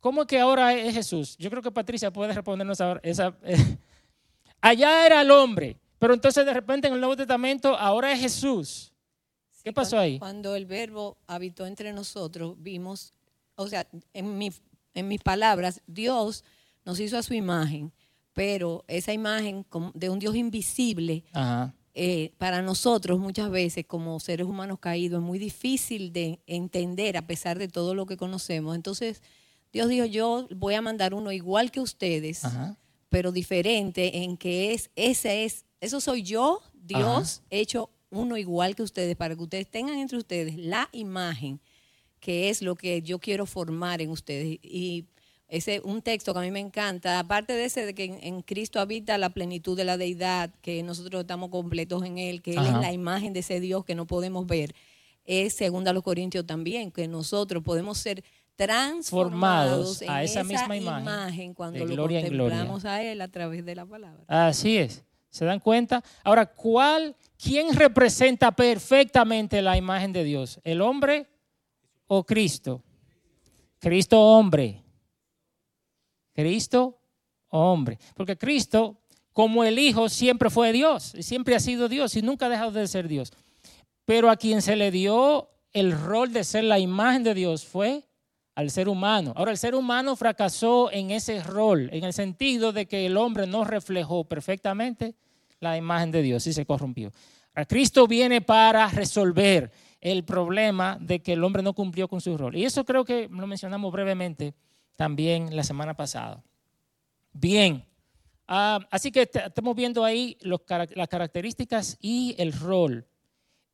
¿Cómo 0.00 0.26
que 0.26 0.40
ahora 0.40 0.74
es 0.74 0.94
Jesús? 0.94 1.36
Yo 1.38 1.48
creo 1.50 1.62
que 1.62 1.70
Patricia 1.70 2.12
puede 2.12 2.32
respondernos 2.32 2.80
ahora. 2.80 3.00
Esa, 3.04 3.36
allá 4.60 5.06
era 5.06 5.20
el 5.20 5.30
hombre, 5.30 5.78
pero 5.98 6.14
entonces 6.14 6.44
de 6.44 6.52
repente 6.52 6.88
en 6.88 6.94
el 6.94 7.00
Nuevo 7.00 7.16
Testamento 7.16 7.76
ahora 7.76 8.12
es 8.12 8.20
Jesús. 8.20 8.92
¿Qué 9.62 9.72
pasó 9.72 9.98
ahí? 9.98 10.18
Cuando 10.18 10.56
el 10.56 10.66
verbo 10.66 11.18
habitó 11.26 11.66
entre 11.66 11.92
nosotros, 11.92 12.56
vimos, 12.58 13.12
o 13.54 13.68
sea, 13.68 13.86
en, 14.12 14.36
mi, 14.36 14.50
en 14.94 15.06
mis 15.06 15.22
palabras, 15.22 15.80
Dios 15.86 16.42
nos 16.84 16.98
hizo 16.98 17.16
a 17.16 17.22
su 17.22 17.34
imagen, 17.34 17.92
pero 18.32 18.84
esa 18.88 19.12
imagen 19.12 19.66
de 19.94 20.10
un 20.10 20.18
Dios 20.18 20.34
invisible, 20.36 21.24
eh, 21.94 22.32
para 22.38 22.62
nosotros 22.62 23.18
muchas 23.18 23.50
veces 23.50 23.84
como 23.86 24.18
seres 24.18 24.46
humanos 24.46 24.78
caídos 24.78 25.20
es 25.20 25.26
muy 25.26 25.38
difícil 25.38 26.12
de 26.12 26.40
entender 26.46 27.16
a 27.16 27.26
pesar 27.26 27.58
de 27.58 27.68
todo 27.68 27.94
lo 27.94 28.06
que 28.06 28.16
conocemos. 28.16 28.74
Entonces, 28.74 29.22
Dios 29.72 29.88
dijo, 29.88 30.06
yo 30.06 30.48
voy 30.56 30.74
a 30.74 30.82
mandar 30.82 31.14
uno 31.14 31.32
igual 31.32 31.70
que 31.70 31.80
ustedes, 31.80 32.42
pero 33.08 33.32
diferente 33.32 34.22
en 34.22 34.36
que 34.36 34.72
es, 34.72 34.90
ese 34.96 35.44
es, 35.44 35.66
eso 35.80 36.00
soy 36.00 36.22
yo, 36.22 36.62
Dios, 36.72 37.42
hecho 37.50 37.90
uno 38.10 38.36
igual 38.36 38.74
que 38.74 38.82
ustedes, 38.82 39.16
para 39.16 39.34
que 39.34 39.42
ustedes 39.42 39.70
tengan 39.70 39.98
entre 39.98 40.18
ustedes 40.18 40.56
la 40.56 40.88
imagen 40.92 41.60
que 42.22 42.50
es 42.50 42.62
lo 42.62 42.76
que 42.76 43.02
yo 43.02 43.18
quiero 43.18 43.46
formar 43.46 44.00
en 44.00 44.10
ustedes. 44.10 44.60
Y 44.62 45.06
ese 45.52 45.82
un 45.84 46.00
texto 46.00 46.32
que 46.32 46.38
a 46.38 46.42
mí 46.42 46.50
me 46.50 46.60
encanta, 46.60 47.18
aparte 47.18 47.52
de 47.52 47.66
ese 47.66 47.84
de 47.84 47.94
que 47.94 48.04
en, 48.04 48.40
Cristo 48.40 48.80
habita 48.80 49.18
la 49.18 49.28
plenitud 49.30 49.76
de 49.76 49.84
la 49.84 49.98
deidad, 49.98 50.50
que 50.62 50.82
nosotros 50.82 51.20
estamos 51.20 51.50
completos 51.50 52.02
en 52.04 52.16
Él, 52.16 52.40
que 52.40 52.52
Él 52.52 52.64
es 52.64 52.72
la 52.72 52.90
imagen 52.90 53.34
de 53.34 53.40
ese 53.40 53.60
Dios 53.60 53.84
que 53.84 53.94
no 53.94 54.06
podemos 54.06 54.46
ver, 54.46 54.74
es 55.26 55.52
segunda 55.52 55.90
a 55.90 55.94
los 55.94 56.02
Corintios 56.02 56.46
también, 56.46 56.90
que 56.90 57.06
nosotros 57.06 57.62
podemos 57.62 57.98
ser 57.98 58.24
transformados 58.56 60.00
a 60.08 60.22
esa, 60.22 60.42
misma 60.42 60.74
imagen, 60.74 61.52
cuando 61.52 61.84
lo 61.84 62.08
contemplamos 62.08 62.86
a 62.86 63.02
Él 63.02 63.20
a 63.20 63.28
través 63.28 63.62
de 63.66 63.74
la 63.74 63.84
palabra. 63.84 64.24
Así 64.28 64.78
es. 64.78 65.04
¿Se 65.28 65.44
dan 65.44 65.60
cuenta? 65.60 66.02
Ahora, 66.24 66.46
¿cuál, 66.46 67.14
quién 67.36 67.74
representa 67.74 68.52
perfectamente 68.52 69.60
la 69.60 69.76
imagen 69.76 70.14
de 70.14 70.24
Dios? 70.24 70.60
¿El 70.64 70.80
hombre 70.80 71.26
o 72.06 72.24
Cristo? 72.24 72.82
Cristo 73.78 74.18
hombre. 74.18 74.81
Cristo 76.34 76.98
hombre. 77.52 77.98
Porque 78.14 78.36
Cristo, 78.36 78.98
como 79.32 79.64
el 79.64 79.78
Hijo, 79.78 80.08
siempre 80.08 80.50
fue 80.50 80.72
Dios, 80.72 81.14
y 81.14 81.22
siempre 81.22 81.54
ha 81.54 81.60
sido 81.60 81.88
Dios 81.88 82.16
y 82.16 82.22
nunca 82.22 82.46
ha 82.46 82.48
dejado 82.48 82.72
de 82.72 82.88
ser 82.88 83.08
Dios. 83.08 83.32
Pero 84.04 84.30
a 84.30 84.36
quien 84.36 84.62
se 84.62 84.76
le 84.76 84.90
dio 84.90 85.50
el 85.72 85.92
rol 85.92 86.32
de 86.32 86.44
ser 86.44 86.64
la 86.64 86.78
imagen 86.78 87.22
de 87.22 87.34
Dios 87.34 87.64
fue 87.64 88.04
al 88.54 88.70
ser 88.70 88.88
humano. 88.88 89.32
Ahora, 89.36 89.52
el 89.52 89.58
ser 89.58 89.74
humano 89.74 90.16
fracasó 90.16 90.90
en 90.92 91.10
ese 91.10 91.42
rol, 91.42 91.88
en 91.92 92.04
el 92.04 92.12
sentido 92.12 92.72
de 92.72 92.86
que 92.86 93.06
el 93.06 93.16
hombre 93.16 93.46
no 93.46 93.64
reflejó 93.64 94.24
perfectamente 94.24 95.14
la 95.60 95.76
imagen 95.76 96.10
de 96.10 96.22
Dios 96.22 96.46
y 96.46 96.52
se 96.52 96.66
corrompió. 96.66 97.12
Cristo 97.68 98.06
viene 98.06 98.40
para 98.40 98.88
resolver 98.88 99.70
el 100.00 100.24
problema 100.24 100.98
de 101.00 101.22
que 101.22 101.34
el 101.34 101.44
hombre 101.44 101.62
no 101.62 101.74
cumplió 101.74 102.08
con 102.08 102.20
su 102.20 102.36
rol. 102.36 102.56
Y 102.56 102.64
eso 102.64 102.84
creo 102.84 103.04
que 103.04 103.28
lo 103.30 103.46
mencionamos 103.46 103.92
brevemente 103.92 104.54
también 104.96 105.54
la 105.56 105.64
semana 105.64 105.94
pasada. 105.94 106.42
Bien, 107.32 107.84
ah, 108.46 108.80
así 108.90 109.10
que 109.10 109.22
estamos 109.22 109.74
viendo 109.74 110.04
ahí 110.04 110.36
las 110.40 111.08
características 111.08 111.96
y 112.00 112.34
el 112.38 112.52
rol. 112.52 113.06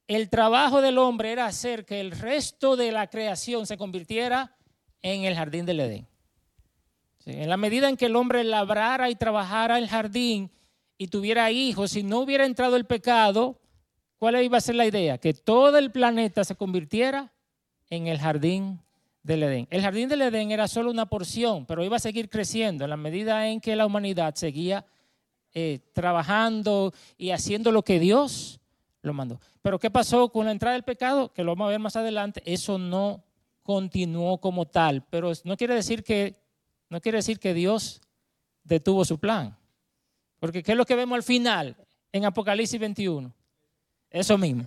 El 0.07 0.31
trabajo 0.31 0.81
del 0.81 0.97
hombre 0.97 1.33
era 1.33 1.47
hacer 1.47 1.85
que 1.85 2.01
el 2.01 2.13
resto 2.13 2.77
de 2.77 2.93
la 2.93 3.09
creación 3.09 3.67
se 3.67 3.77
convirtiera 3.77 4.57
en 5.03 5.25
el 5.25 5.35
jardín 5.35 5.67
del 5.67 5.81
Edén. 5.81 6.09
en 7.27 7.51
la 7.51 7.59
medida 7.59 7.91
en 7.91 7.97
que 7.99 8.07
el 8.07 8.17
hombre 8.17 8.43
labrara 8.43 9.11
y 9.11 9.15
trabajara 9.15 9.77
el 9.77 9.87
jardín 9.87 10.51
y 10.97 11.09
tuviera 11.09 11.51
hijos, 11.51 11.91
si 11.91 12.03
no 12.03 12.21
hubiera 12.21 12.47
entrado 12.47 12.77
el 12.77 12.87
pecado, 12.87 13.61
¿cuál 14.17 14.43
iba 14.43 14.57
a 14.57 14.63
ser 14.63 14.77
la 14.77 14.87
idea? 14.87 15.19
Que 15.19 15.35
todo 15.35 15.77
el 15.77 15.93
planeta 15.93 16.43
se 16.43 16.57
convirtiera 16.57 17.33
en 17.91 18.07
el 18.07 18.19
jardín 18.19 18.81
El 19.29 19.83
jardín 19.83 20.09
del 20.09 20.23
Edén 20.23 20.53
era 20.53 20.67
solo 20.69 20.91
una 20.91 21.07
porción, 21.07 21.67
pero 21.67 21.85
iba 21.85 21.97
a 21.97 22.01
seguir 22.01 22.31
creciendo 22.31 22.85
en 22.85 22.91
la 22.91 22.97
medida 22.97 23.47
en 23.47 23.61
que 23.61 23.77
la 23.77 23.85
humanidad 23.85 24.35
seguía 24.35 24.87
eh, 25.53 25.81
trabajando 25.93 26.95
y 27.19 27.31
haciendo 27.31 27.71
lo 27.71 27.83
que 27.83 28.01
Dios 28.01 28.59
lo 29.03 29.13
mandó. 29.13 29.39
Pero 29.61 29.79
¿qué 29.79 29.91
pasó 29.91 30.31
con 30.31 30.47
la 30.47 30.53
entrada 30.53 30.73
del 30.73 30.83
pecado? 30.83 31.31
Que 31.33 31.45
lo 31.45 31.53
vamos 31.53 31.67
a 31.67 31.71
ver 31.71 31.79
más 31.79 31.97
adelante. 31.97 32.43
Eso 32.47 32.79
no 32.79 33.23
continuó 33.63 34.39
como 34.39 34.67
tal, 34.67 35.05
pero 35.11 35.33
no 35.45 35.59
quiere 35.59 35.75
decir 35.75 36.03
que, 36.03 36.41
no 36.89 37.01
quiere 37.03 37.19
decir 37.19 37.39
que 37.39 37.53
Dios 37.53 38.01
detuvo 38.65 39.05
su 39.05 39.19
plan. 39.19 39.59
Porque 40.39 40.63
¿qué 40.63 40.73
es 40.73 40.79
lo 40.79 40.87
que 40.87 40.97
vemos 40.97 41.17
al 41.17 41.23
final 41.23 41.77
en 42.13 42.25
Apocalipsis 42.25 42.81
21? 42.81 43.31
Eso 44.11 44.39
mismo. 44.39 44.67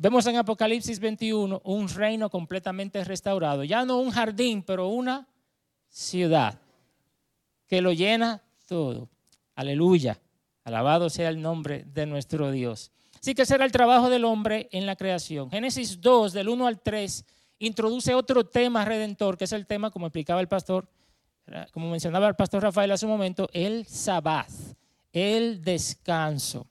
Vemos 0.00 0.24
en 0.28 0.36
Apocalipsis 0.36 1.00
21 1.00 1.60
un 1.64 1.88
reino 1.88 2.30
completamente 2.30 3.02
restaurado. 3.02 3.64
Ya 3.64 3.84
no 3.84 3.98
un 3.98 4.10
jardín, 4.10 4.62
pero 4.62 4.86
una 4.86 5.26
ciudad 5.88 6.56
que 7.66 7.80
lo 7.80 7.92
llena 7.92 8.40
todo. 8.68 9.08
Aleluya. 9.56 10.16
Alabado 10.62 11.10
sea 11.10 11.28
el 11.30 11.42
nombre 11.42 11.84
de 11.92 12.06
nuestro 12.06 12.52
Dios. 12.52 12.92
Así 13.20 13.34
que 13.34 13.44
será 13.44 13.64
el 13.64 13.72
trabajo 13.72 14.08
del 14.08 14.24
hombre 14.24 14.68
en 14.70 14.86
la 14.86 14.94
creación. 14.94 15.50
Génesis 15.50 16.00
2, 16.00 16.32
del 16.32 16.48
1 16.48 16.68
al 16.68 16.80
3, 16.80 17.24
introduce 17.58 18.14
otro 18.14 18.46
tema 18.46 18.84
redentor, 18.84 19.36
que 19.36 19.46
es 19.46 19.52
el 19.52 19.66
tema, 19.66 19.90
como 19.90 20.06
explicaba 20.06 20.40
el 20.40 20.46
pastor, 20.46 20.88
como 21.72 21.90
mencionaba 21.90 22.28
el 22.28 22.36
pastor 22.36 22.62
Rafael 22.62 22.92
hace 22.92 23.04
un 23.04 23.10
momento, 23.10 23.48
el 23.52 23.84
sabbat, 23.84 24.48
el 25.12 25.60
descanso. 25.60 26.68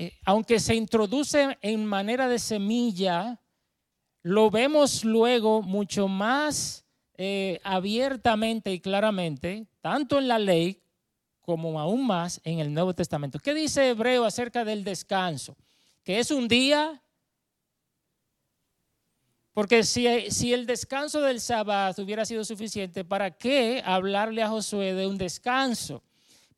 Eh, 0.00 0.18
aunque 0.24 0.58
se 0.60 0.74
introduce 0.74 1.58
en 1.60 1.84
manera 1.84 2.26
de 2.26 2.38
semilla, 2.38 3.38
lo 4.22 4.50
vemos 4.50 5.04
luego 5.04 5.60
mucho 5.60 6.08
más 6.08 6.86
eh, 7.18 7.60
abiertamente 7.64 8.72
y 8.72 8.80
claramente, 8.80 9.66
tanto 9.82 10.18
en 10.18 10.26
la 10.26 10.38
ley 10.38 10.82
como 11.42 11.78
aún 11.78 12.06
más 12.06 12.40
en 12.44 12.60
el 12.60 12.72
Nuevo 12.72 12.94
Testamento. 12.94 13.38
¿Qué 13.40 13.52
dice 13.52 13.90
Hebreo 13.90 14.24
acerca 14.24 14.64
del 14.64 14.84
descanso? 14.84 15.54
Que 16.02 16.18
es 16.18 16.30
un 16.30 16.48
día 16.48 17.02
porque 19.52 19.84
si, 19.84 20.30
si, 20.30 20.54
el 20.54 20.64
descanso 20.64 21.20
del 21.20 21.42
sábado 21.42 22.02
hubiera 22.02 22.24
sido 22.24 22.42
suficiente, 22.46 23.04
¿para 23.04 23.32
qué 23.32 23.82
hablarle 23.84 24.42
a 24.42 24.48
Josué 24.48 24.94
de 24.94 25.06
un 25.06 25.18
descanso? 25.18 26.02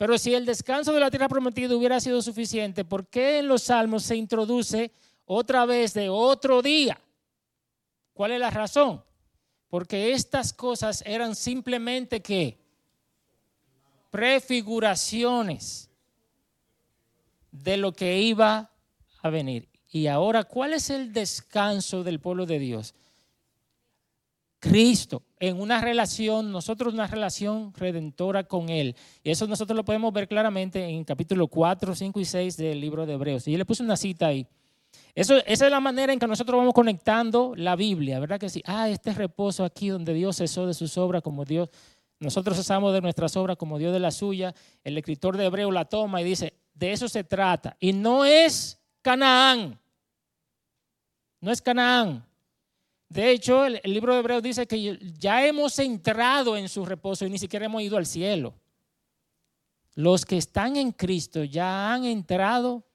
Pero 0.03 0.19
si 0.19 0.35
el 0.35 0.45
descanso 0.45 0.93
de 0.93 0.99
la 0.99 1.13
tierra 1.13 1.29
prometida 1.29 1.77
hubiera 1.77 2.01
sido 2.01 2.21
suficiente, 2.23 2.85
¿por 2.85 3.07
qué 3.07 3.39
en 3.39 3.47
los 3.47 3.63
salmos 3.63 4.03
se 4.03 4.17
introduce 4.17 4.91
otra 5.27 5.65
vez 5.65 5.95
de 5.95 6.09
otro 6.09 6.61
día? 6.61 7.01
¿Cuál 8.13 8.33
es 8.33 8.41
la 8.41 8.51
razón? 8.51 9.05
Porque 9.69 10.13
estas 10.13 10.53
cosas 10.53 11.05
eran 11.07 11.37
simplemente 11.37 12.21
que 12.21 12.59
prefiguraciones 14.11 15.89
de 17.53 17.77
lo 17.77 17.93
que 17.93 18.19
iba 18.23 18.73
a 19.21 19.31
venir. 19.31 19.69
Y 19.89 20.09
ahora, 20.09 20.43
¿cuál 20.43 20.73
es 20.73 20.91
el 20.91 21.13
descanso 21.13 22.03
del 22.03 22.19
pueblo 22.19 22.45
de 22.45 22.59
Dios? 22.59 22.93
Cristo, 24.63 25.25
en 25.41 25.61
una 25.61 25.81
relación, 25.81 26.53
nosotros 26.53 26.95
una 26.95 27.09
relación 27.09 27.75
redentora 27.75 28.45
con 28.45 28.69
Él. 28.69 28.95
Y 29.25 29.33
eso 29.33 29.49
nosotros 29.49 29.77
lo 29.77 29.85
podemos 29.85 30.13
ver 30.13 30.29
claramente 30.29 30.85
en 30.85 31.03
capítulo 31.03 31.49
4, 31.49 31.97
5 31.97 32.21
y 32.21 32.25
6 32.25 32.57
del 32.59 32.81
libro 32.81 33.05
de 33.05 33.15
Hebreos. 33.15 33.49
Y 33.49 33.51
yo 33.53 33.59
le 33.59 33.65
puse 33.65 33.83
una 33.83 33.97
cita 33.97 34.29
ahí. 34.29 34.47
Eso, 35.17 35.37
esa 35.47 35.65
es 35.65 35.71
la 35.71 35.81
manera 35.81 36.13
en 36.13 36.21
que 36.21 36.29
nosotros 36.29 36.57
vamos 36.57 36.75
conectando 36.75 37.55
la 37.57 37.75
Biblia, 37.75 38.21
¿verdad 38.21 38.39
que 38.39 38.49
sí? 38.49 38.63
Ah, 38.65 38.89
este 38.89 39.13
reposo 39.13 39.65
aquí 39.65 39.89
donde 39.89 40.15
Dios 40.15 40.37
cesó 40.37 40.65
de 40.65 40.75
sus 40.75 40.97
obras 40.97 41.23
como 41.23 41.45
Dios. 41.45 41.69
Nosotros 42.21 42.57
usamos 42.57 42.93
de 42.93 43.01
nuestras 43.01 43.37
obras 43.37 43.57
como 43.57 43.81
Dios 43.81 43.93
de 43.93 43.99
la 43.99 44.13
suya. 44.13 44.55
El 44.85 44.97
escritor 44.97 45.37
de 45.37 45.47
Hebreo 45.47 45.73
la 45.73 45.87
toma 45.87 46.21
y 46.21 46.25
dice, 46.25 46.55
de 46.73 46.93
eso 46.93 47.09
se 47.09 47.25
trata. 47.25 47.77
Y 47.81 47.93
no 47.93 48.25
es 48.25 48.81
Canaán. 49.03 49.77
No 51.41 51.51
es 51.51 51.61
Canaán. 51.61 52.25
De 53.13 53.31
hecho, 53.31 53.67
el, 53.67 53.79
libro 53.85 54.15
de 54.15 54.21
Hebreo 54.21 54.41
dice 54.41 54.67
que 54.67 54.99
ya 55.19 55.47
hemos 55.47 55.79
entrado 55.79 56.57
en 56.57 56.67
su 56.67 56.83
reposo 56.87 57.27
y 57.27 57.31
ni 57.31 57.37
siquiera 57.37 57.67
hemos 57.67 57.83
ido 57.83 57.99
al 57.99 58.07
cielo. 58.07 58.55
Los 59.95 60.25
que 60.25 60.39
están 60.39 60.77
en 60.77 60.93
Cristo 60.93 61.45
ya 61.45 61.93
han 61.93 62.07
entrado 62.07 62.87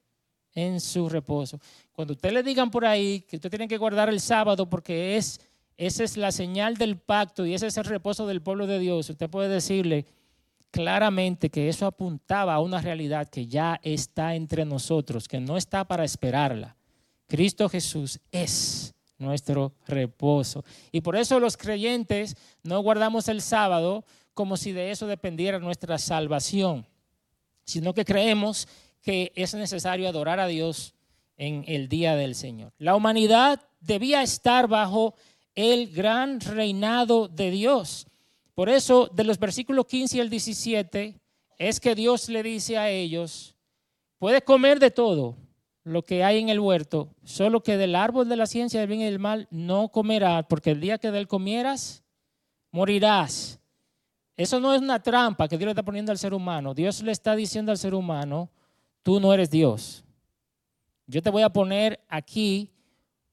en 0.53 0.81
su 0.81 1.07
reposo. 1.07 1.59
Cuando 1.91 2.13
usted 2.13 2.31
le 2.31 2.41
digan 2.41 2.71
por 2.71 2.83
ahí 2.83 3.21
que 3.21 3.35
usted 3.35 3.51
tiene 3.51 3.67
que 3.67 3.77
guardar 3.77 4.09
el 4.09 4.19
sábado 4.19 4.67
porque 4.67 5.17
es, 5.17 5.39
esa 5.77 6.03
es 6.03 6.17
la 6.17 6.31
señal 6.31 6.77
del 6.77 6.97
pacto 6.97 7.45
y 7.45 7.53
ese 7.53 7.67
es 7.67 7.77
el 7.77 7.85
reposo 7.85 8.25
del 8.25 8.41
pueblo 8.41 8.65
de 8.65 8.79
Dios, 8.79 9.11
usted 9.11 9.29
puede 9.29 9.49
decirle 9.49 10.07
claramente 10.71 11.51
que 11.51 11.69
eso 11.69 11.85
apuntaba 11.85 12.55
a 12.55 12.59
una 12.59 12.81
realidad 12.81 13.29
que 13.29 13.45
ya 13.45 13.79
está 13.83 14.33
entre 14.33 14.65
nosotros, 14.65 15.27
que 15.27 15.39
no 15.39 15.57
está 15.57 15.87
para 15.87 16.03
esperarla. 16.03 16.75
Cristo 17.27 17.69
Jesús 17.69 18.19
es 18.31 18.95
nuestro 19.17 19.73
reposo. 19.87 20.63
Y 20.91 21.01
por 21.01 21.15
eso 21.15 21.39
los 21.39 21.57
creyentes 21.57 22.35
no 22.63 22.81
guardamos 22.81 23.27
el 23.27 23.41
sábado 23.41 24.05
como 24.33 24.57
si 24.57 24.71
de 24.71 24.91
eso 24.91 25.07
dependiera 25.07 25.59
nuestra 25.59 25.97
salvación, 25.97 26.85
sino 27.65 27.93
que 27.93 28.05
creemos 28.05 28.67
que 29.01 29.31
es 29.35 29.53
necesario 29.55 30.07
adorar 30.07 30.39
a 30.39 30.47
Dios 30.47 30.93
en 31.37 31.63
el 31.67 31.89
día 31.89 32.15
del 32.15 32.35
Señor. 32.35 32.71
La 32.77 32.95
humanidad 32.95 33.61
debía 33.79 34.21
estar 34.21 34.67
bajo 34.67 35.15
el 35.55 35.91
gran 35.91 36.39
reinado 36.39 37.27
de 37.27 37.49
Dios. 37.51 38.07
Por 38.53 38.69
eso, 38.69 39.09
de 39.13 39.23
los 39.23 39.39
versículos 39.39 39.85
15 39.85 40.21
al 40.21 40.29
17, 40.29 41.19
es 41.57 41.79
que 41.79 41.95
Dios 41.95 42.29
le 42.29 42.43
dice 42.43 42.77
a 42.77 42.89
ellos, 42.89 43.55
puedes 44.19 44.43
comer 44.43 44.79
de 44.79 44.91
todo 44.91 45.35
lo 45.87 46.03
que 46.03 46.23
hay 46.23 46.39
en 46.39 46.49
el 46.49 46.59
huerto, 46.59 47.09
solo 47.23 47.63
que 47.63 47.77
del 47.77 47.95
árbol 47.95 48.29
de 48.29 48.35
la 48.35 48.45
ciencia 48.45 48.79
del 48.79 48.89
bien 48.89 49.01
y 49.01 49.05
del 49.05 49.19
mal 49.19 49.47
no 49.51 49.89
comerás, 49.89 50.45
porque 50.47 50.71
el 50.71 50.81
día 50.81 50.97
que 50.97 51.11
de 51.11 51.19
él 51.19 51.27
comieras, 51.27 52.03
morirás. 52.71 53.59
Eso 54.35 54.59
no 54.59 54.73
es 54.73 54.81
una 54.81 55.01
trampa 55.01 55.47
que 55.47 55.57
Dios 55.57 55.65
le 55.65 55.71
está 55.71 55.83
poniendo 55.83 56.11
al 56.11 56.17
ser 56.17 56.33
humano. 56.33 56.73
Dios 56.73 57.01
le 57.01 57.11
está 57.11 57.35
diciendo 57.35 57.71
al 57.71 57.77
ser 57.77 57.95
humano, 57.95 58.51
tú 59.01 59.19
no 59.19 59.33
eres 59.33 59.49
Dios. 59.49 60.03
Yo 61.07 61.21
te 61.21 61.29
voy 61.29 61.41
a 61.41 61.49
poner 61.49 62.03
aquí 62.07 62.71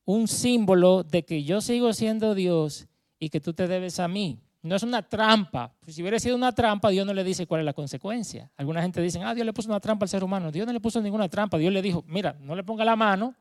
un 0.05 0.29
símbolo 0.29 1.03
de 1.03 1.25
que 1.25 1.45
yo 1.45 1.61
sigo 1.61 1.93
siendo 1.93 2.35
Dios 2.35 2.87
y 3.19 3.31
que 3.31 3.41
tú 3.41 3.53
te 3.53 3.67
debes 3.67 3.99
a 4.01 4.09
mí. 4.09 4.39
No 4.65 4.75
es 4.75 4.83
una 4.83 5.03
trampa. 5.03 5.71
Pues 5.81 5.95
si 5.95 6.01
hubiera 6.01 6.19
sido 6.19 6.35
una 6.35 6.51
trampa, 6.51 6.89
Dios 6.89 7.07
no 7.07 7.13
le 7.13 7.23
dice 7.23 7.47
cuál 7.47 7.61
es 7.61 7.67
la 7.67 7.75
consecuencia. 7.75 8.51
Alguna 8.57 8.81
gente 8.81 9.03
dice, 9.03 9.21
ah, 9.23 9.35
Dios 9.35 9.45
le 9.45 9.53
puso 9.53 9.69
una 9.69 9.79
trampa 9.79 10.07
al 10.07 10.09
ser 10.09 10.25
humano. 10.25 10.51
Dios 10.51 10.67
no 10.67 10.73
le 10.73 10.81
puso 10.81 11.03
ninguna 11.03 11.29
trampa. 11.29 11.59
Dios 11.59 11.71
le 11.71 11.83
dijo, 11.83 12.03
mira, 12.07 12.35
no 12.41 12.57
le 12.57 12.65
ponga 12.65 12.83
la 12.83 12.97
mano. 12.97 13.35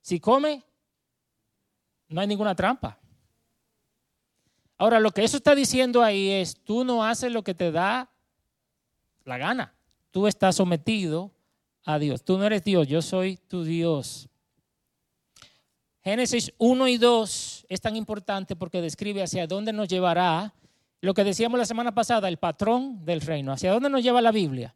Si 0.00 0.20
come, 0.20 0.62
no 2.08 2.20
hay 2.20 2.28
ninguna 2.28 2.54
trampa. 2.54 2.96
Ahora, 4.76 5.00
lo 5.00 5.10
que 5.10 5.24
eso 5.24 5.38
está 5.38 5.56
diciendo 5.56 6.00
ahí 6.00 6.30
es, 6.30 6.62
tú 6.62 6.84
no 6.84 7.04
haces 7.04 7.32
lo 7.32 7.42
que 7.42 7.54
te 7.54 7.72
da 7.72 8.08
la 9.24 9.36
gana. 9.36 9.74
Tú 10.12 10.28
estás 10.28 10.54
sometido 10.54 11.32
a 11.84 11.98
Dios. 11.98 12.22
Tú 12.22 12.38
no 12.38 12.44
eres 12.44 12.62
Dios, 12.62 12.86
yo 12.86 13.02
soy 13.02 13.36
tu 13.36 13.64
Dios. 13.64 14.28
Génesis 16.04 16.52
1 16.58 16.86
y 16.86 16.98
2 16.98 17.66
es 17.68 17.80
tan 17.80 17.96
importante 17.96 18.54
porque 18.54 18.80
describe 18.80 19.24
hacia 19.24 19.48
dónde 19.48 19.72
nos 19.72 19.88
llevará 19.88 20.54
lo 21.00 21.14
que 21.14 21.24
decíamos 21.24 21.58
la 21.58 21.66
semana 21.66 21.94
pasada, 21.94 22.28
el 22.28 22.38
patrón 22.38 23.04
del 23.04 23.20
reino. 23.20 23.52
¿Hacia 23.52 23.72
dónde 23.72 23.90
nos 23.90 24.02
lleva 24.02 24.20
la 24.20 24.32
Biblia? 24.32 24.74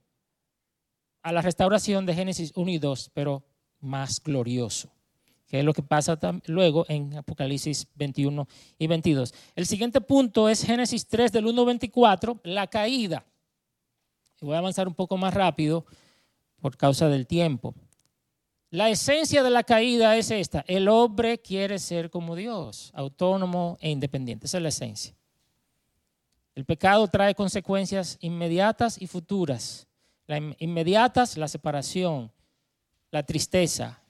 A 1.22 1.32
la 1.32 1.42
restauración 1.42 2.06
de 2.06 2.14
Génesis 2.14 2.52
1 2.54 2.70
y 2.70 2.78
2, 2.78 3.10
pero 3.14 3.44
más 3.80 4.22
glorioso 4.22 4.90
que 5.52 5.58
es 5.58 5.66
lo 5.66 5.74
que 5.74 5.82
pasa 5.82 6.18
luego 6.46 6.86
en 6.88 7.14
Apocalipsis 7.14 7.86
21 7.96 8.48
y 8.78 8.86
22. 8.86 9.34
El 9.54 9.66
siguiente 9.66 10.00
punto 10.00 10.48
es 10.48 10.64
Génesis 10.64 11.06
3 11.06 11.30
del 11.30 11.44
1 11.44 11.60
al 11.60 11.66
24, 11.66 12.40
la 12.42 12.68
caída. 12.68 13.26
Voy 14.40 14.54
a 14.54 14.60
avanzar 14.60 14.88
un 14.88 14.94
poco 14.94 15.18
más 15.18 15.34
rápido 15.34 15.84
por 16.58 16.78
causa 16.78 17.10
del 17.10 17.26
tiempo. 17.26 17.74
La 18.70 18.88
esencia 18.88 19.42
de 19.42 19.50
la 19.50 19.62
caída 19.62 20.16
es 20.16 20.30
esta. 20.30 20.64
El 20.66 20.88
hombre 20.88 21.42
quiere 21.42 21.78
ser 21.78 22.08
como 22.08 22.34
Dios, 22.34 22.90
autónomo 22.94 23.76
e 23.82 23.90
independiente. 23.90 24.46
Esa 24.46 24.56
es 24.56 24.62
la 24.62 24.70
esencia. 24.70 25.14
El 26.54 26.64
pecado 26.64 27.08
trae 27.08 27.34
consecuencias 27.34 28.18
inmediatas 28.20 29.00
y 29.00 29.06
futuras. 29.06 29.86
Inmediatas, 30.58 31.36
la 31.36 31.48
separación, 31.48 32.30
la 33.10 33.22
tristeza, 33.22 34.02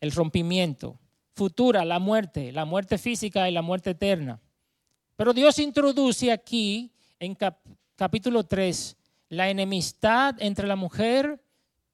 el 0.00 0.12
rompimiento, 0.12 0.98
futura, 1.32 1.84
la 1.84 1.98
muerte, 1.98 2.52
la 2.52 2.64
muerte 2.64 2.98
física 2.98 3.48
y 3.48 3.52
la 3.52 3.62
muerte 3.62 3.90
eterna. 3.90 4.40
Pero 5.16 5.32
Dios 5.32 5.58
introduce 5.58 6.30
aquí 6.30 6.92
en 7.18 7.36
capítulo 7.96 8.44
3 8.44 8.96
la 9.28 9.50
enemistad 9.50 10.36
entre 10.40 10.66
la 10.66 10.76
mujer 10.76 11.42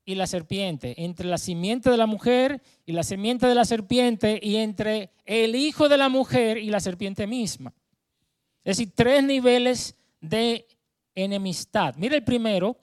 y 0.05 0.17
la 0.17 0.27
serpiente, 0.27 0.95
entre 1.05 1.27
la 1.27 1.39
simiente 1.39 1.91
de 1.91 1.97
la 1.97 2.07
mujer 2.07 2.61
y 2.85 2.93
la 2.93 3.05
simiente 3.05 3.47
de 3.47 3.55
la 3.55 3.65
serpiente 3.65 4.41
y 4.43 4.57
entre 4.57 5.13
el 5.25 5.55
hijo 5.55 5.89
de 5.89 5.97
la 5.97 6.09
mujer 6.09 6.59
y 6.59 6.71
la 6.71 6.81
serpiente 6.81 7.27
misma. 7.27 7.73
Es 8.65 8.77
decir, 8.77 8.93
tres 8.95 9.25
niveles 9.25 9.97
de 10.21 10.67
enemistad. 11.15 11.95
Mira 11.97 12.17
el 12.17 12.25
primero, 12.25 12.77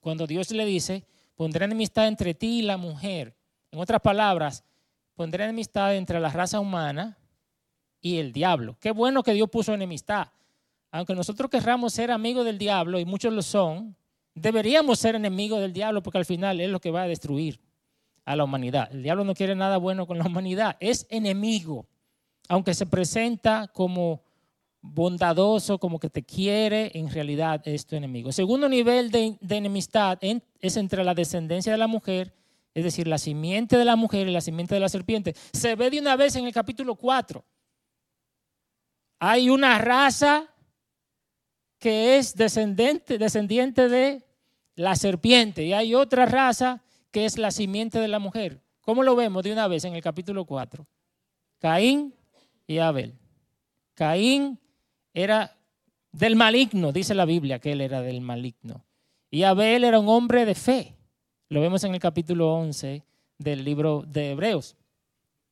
cuando 0.00 0.26
Dios 0.26 0.50
le 0.50 0.64
dice, 0.64 1.04
pondré 1.36 1.64
enemistad 1.64 2.08
entre 2.08 2.34
ti 2.34 2.60
y 2.60 2.62
la 2.62 2.76
mujer. 2.76 3.36
En 3.70 3.78
otras 3.78 4.00
palabras, 4.00 4.64
pondré 5.14 5.44
enemistad 5.44 5.94
entre 5.94 6.20
la 6.20 6.30
raza 6.30 6.58
humana 6.60 7.16
y 8.00 8.18
el 8.18 8.32
diablo. 8.32 8.76
Qué 8.80 8.90
bueno 8.90 9.22
que 9.22 9.34
Dios 9.34 9.48
puso 9.48 9.74
enemistad. 9.74 10.28
Aunque 10.90 11.14
nosotros 11.14 11.50
querramos 11.50 11.92
ser 11.92 12.10
amigos 12.10 12.44
del 12.44 12.58
diablo, 12.58 12.98
y 12.98 13.04
muchos 13.04 13.32
lo 13.32 13.42
son, 13.42 13.94
deberíamos 14.34 14.98
ser 14.98 15.14
enemigos 15.14 15.60
del 15.60 15.72
diablo 15.72 16.02
porque 16.02 16.18
al 16.18 16.24
final 16.24 16.60
es 16.60 16.70
lo 16.70 16.80
que 16.80 16.90
va 16.90 17.02
a 17.02 17.08
destruir 17.08 17.60
a 18.24 18.36
la 18.36 18.44
humanidad. 18.44 18.88
El 18.92 19.02
diablo 19.02 19.24
no 19.24 19.34
quiere 19.34 19.54
nada 19.54 19.76
bueno 19.76 20.06
con 20.06 20.18
la 20.18 20.24
humanidad, 20.24 20.76
es 20.80 21.06
enemigo. 21.10 21.86
Aunque 22.48 22.74
se 22.74 22.86
presenta 22.86 23.68
como 23.68 24.22
bondadoso, 24.80 25.78
como 25.78 25.98
que 25.98 26.10
te 26.10 26.22
quiere, 26.22 26.90
en 26.94 27.10
realidad 27.10 27.62
es 27.64 27.86
tu 27.86 27.96
enemigo. 27.96 28.32
segundo 28.32 28.68
nivel 28.68 29.10
de, 29.10 29.36
de 29.40 29.56
enemistad 29.56 30.18
es 30.22 30.76
entre 30.76 31.04
la 31.04 31.14
descendencia 31.14 31.72
de 31.72 31.78
la 31.78 31.86
mujer 31.86 32.32
es 32.78 32.84
decir, 32.84 33.08
la 33.08 33.18
simiente 33.18 33.76
de 33.76 33.84
la 33.84 33.96
mujer 33.96 34.28
y 34.28 34.32
la 34.32 34.40
simiente 34.40 34.74
de 34.74 34.80
la 34.80 34.88
serpiente, 34.88 35.34
se 35.52 35.74
ve 35.74 35.90
de 35.90 35.98
una 35.98 36.14
vez 36.14 36.36
en 36.36 36.46
el 36.46 36.52
capítulo 36.52 36.94
4. 36.94 37.44
Hay 39.18 39.50
una 39.50 39.78
raza 39.78 40.48
que 41.78 42.16
es 42.18 42.36
descendiente, 42.36 43.18
descendiente 43.18 43.88
de 43.88 44.24
la 44.76 44.94
serpiente 44.94 45.64
y 45.64 45.72
hay 45.72 45.94
otra 45.94 46.26
raza 46.26 46.82
que 47.10 47.24
es 47.24 47.36
la 47.36 47.50
simiente 47.50 47.98
de 47.98 48.06
la 48.06 48.20
mujer. 48.20 48.62
¿Cómo 48.80 49.02
lo 49.02 49.16
vemos 49.16 49.42
de 49.42 49.52
una 49.52 49.66
vez 49.66 49.84
en 49.84 49.94
el 49.94 50.02
capítulo 50.02 50.44
4? 50.44 50.86
Caín 51.58 52.14
y 52.66 52.78
Abel. 52.78 53.18
Caín 53.94 54.58
era 55.14 55.56
del 56.12 56.36
maligno, 56.36 56.92
dice 56.92 57.14
la 57.14 57.24
Biblia 57.24 57.58
que 57.58 57.72
él 57.72 57.80
era 57.80 58.00
del 58.00 58.20
maligno. 58.20 58.84
Y 59.30 59.42
Abel 59.42 59.84
era 59.84 59.98
un 59.98 60.08
hombre 60.08 60.44
de 60.44 60.54
fe. 60.54 60.96
Lo 61.48 61.60
vemos 61.60 61.84
en 61.84 61.94
el 61.94 62.00
capítulo 62.00 62.52
11 62.54 63.04
del 63.38 63.64
libro 63.64 64.04
de 64.06 64.30
Hebreos. 64.30 64.76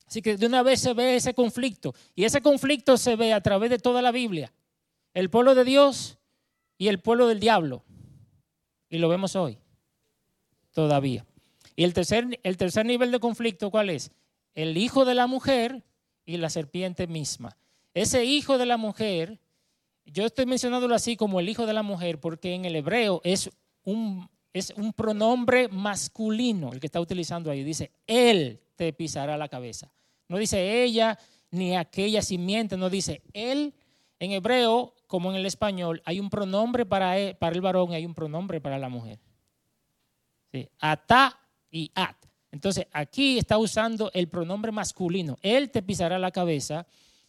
Así 0.06 0.22
que 0.22 0.36
de 0.36 0.46
una 0.46 0.62
vez 0.62 0.80
se 0.80 0.94
ve 0.94 1.16
ese 1.16 1.34
conflicto. 1.34 1.94
Y 2.14 2.24
ese 2.24 2.40
conflicto 2.40 2.96
se 2.96 3.16
ve 3.16 3.32
a 3.32 3.40
través 3.40 3.70
de 3.70 3.78
toda 3.78 4.02
la 4.02 4.12
Biblia. 4.12 4.52
El 5.14 5.30
pueblo 5.30 5.54
de 5.54 5.64
Dios 5.64 6.18
y 6.78 6.88
el 6.88 7.00
pueblo 7.00 7.26
del 7.26 7.40
diablo. 7.40 7.84
Y 8.88 8.98
lo 8.98 9.08
vemos 9.08 9.34
hoy. 9.36 9.58
Todavía. 10.72 11.26
Y 11.74 11.84
el 11.84 11.92
tercer, 11.92 12.40
el 12.42 12.56
tercer 12.56 12.86
nivel 12.86 13.10
de 13.10 13.20
conflicto, 13.20 13.70
¿cuál 13.70 13.90
es? 13.90 14.10
El 14.54 14.76
hijo 14.76 15.04
de 15.04 15.14
la 15.14 15.26
mujer 15.26 15.84
y 16.24 16.36
la 16.36 16.50
serpiente 16.50 17.06
misma. 17.06 17.56
Ese 17.94 18.24
hijo 18.24 18.58
de 18.58 18.66
la 18.66 18.76
mujer, 18.76 19.40
yo 20.06 20.24
estoy 20.24 20.46
mencionándolo 20.46 20.94
así 20.94 21.16
como 21.16 21.40
el 21.40 21.48
hijo 21.48 21.66
de 21.66 21.72
la 21.72 21.82
mujer 21.82 22.20
porque 22.20 22.54
en 22.54 22.64
el 22.64 22.76
hebreo 22.76 23.20
es 23.24 23.50
un 23.84 24.28
es 24.52 24.72
un 24.76 24.94
pronombre 24.94 25.68
masculino 25.68 26.72
el 26.72 26.80
que 26.80 26.86
está 26.86 26.98
utilizando 26.98 27.50
ahí. 27.50 27.62
Dice, 27.62 27.92
él 28.06 28.62
te 28.74 28.90
pisará 28.94 29.36
la 29.36 29.48
cabeza. 29.48 29.92
No 30.28 30.38
dice 30.38 30.82
ella 30.82 31.18
ni 31.50 31.76
aquella 31.76 32.22
simiente, 32.22 32.76
no 32.76 32.88
dice 32.88 33.22
él. 33.34 33.74
En 34.18 34.32
hebreo, 34.32 34.94
como 35.06 35.30
en 35.30 35.36
el 35.36 35.44
español, 35.44 36.00
hay 36.06 36.20
un 36.20 36.30
pronombre 36.30 36.86
para 36.86 37.18
el, 37.18 37.36
para 37.36 37.54
el 37.54 37.60
varón 37.60 37.92
y 37.92 37.96
hay 37.96 38.06
un 38.06 38.14
pronombre 38.14 38.60
para 38.62 38.78
la 38.78 38.88
mujer. 38.88 39.18
Sí, 40.52 40.66
ata 40.78 41.38
y 41.70 41.90
at. 41.94 42.16
Entonces, 42.50 42.86
aquí 42.92 43.36
está 43.36 43.58
usando 43.58 44.10
el 44.14 44.28
pronombre 44.28 44.72
masculino. 44.72 45.36
Él 45.42 45.70
te 45.70 45.82
pisará 45.82 46.18
la 46.18 46.30
cabeza 46.30 46.86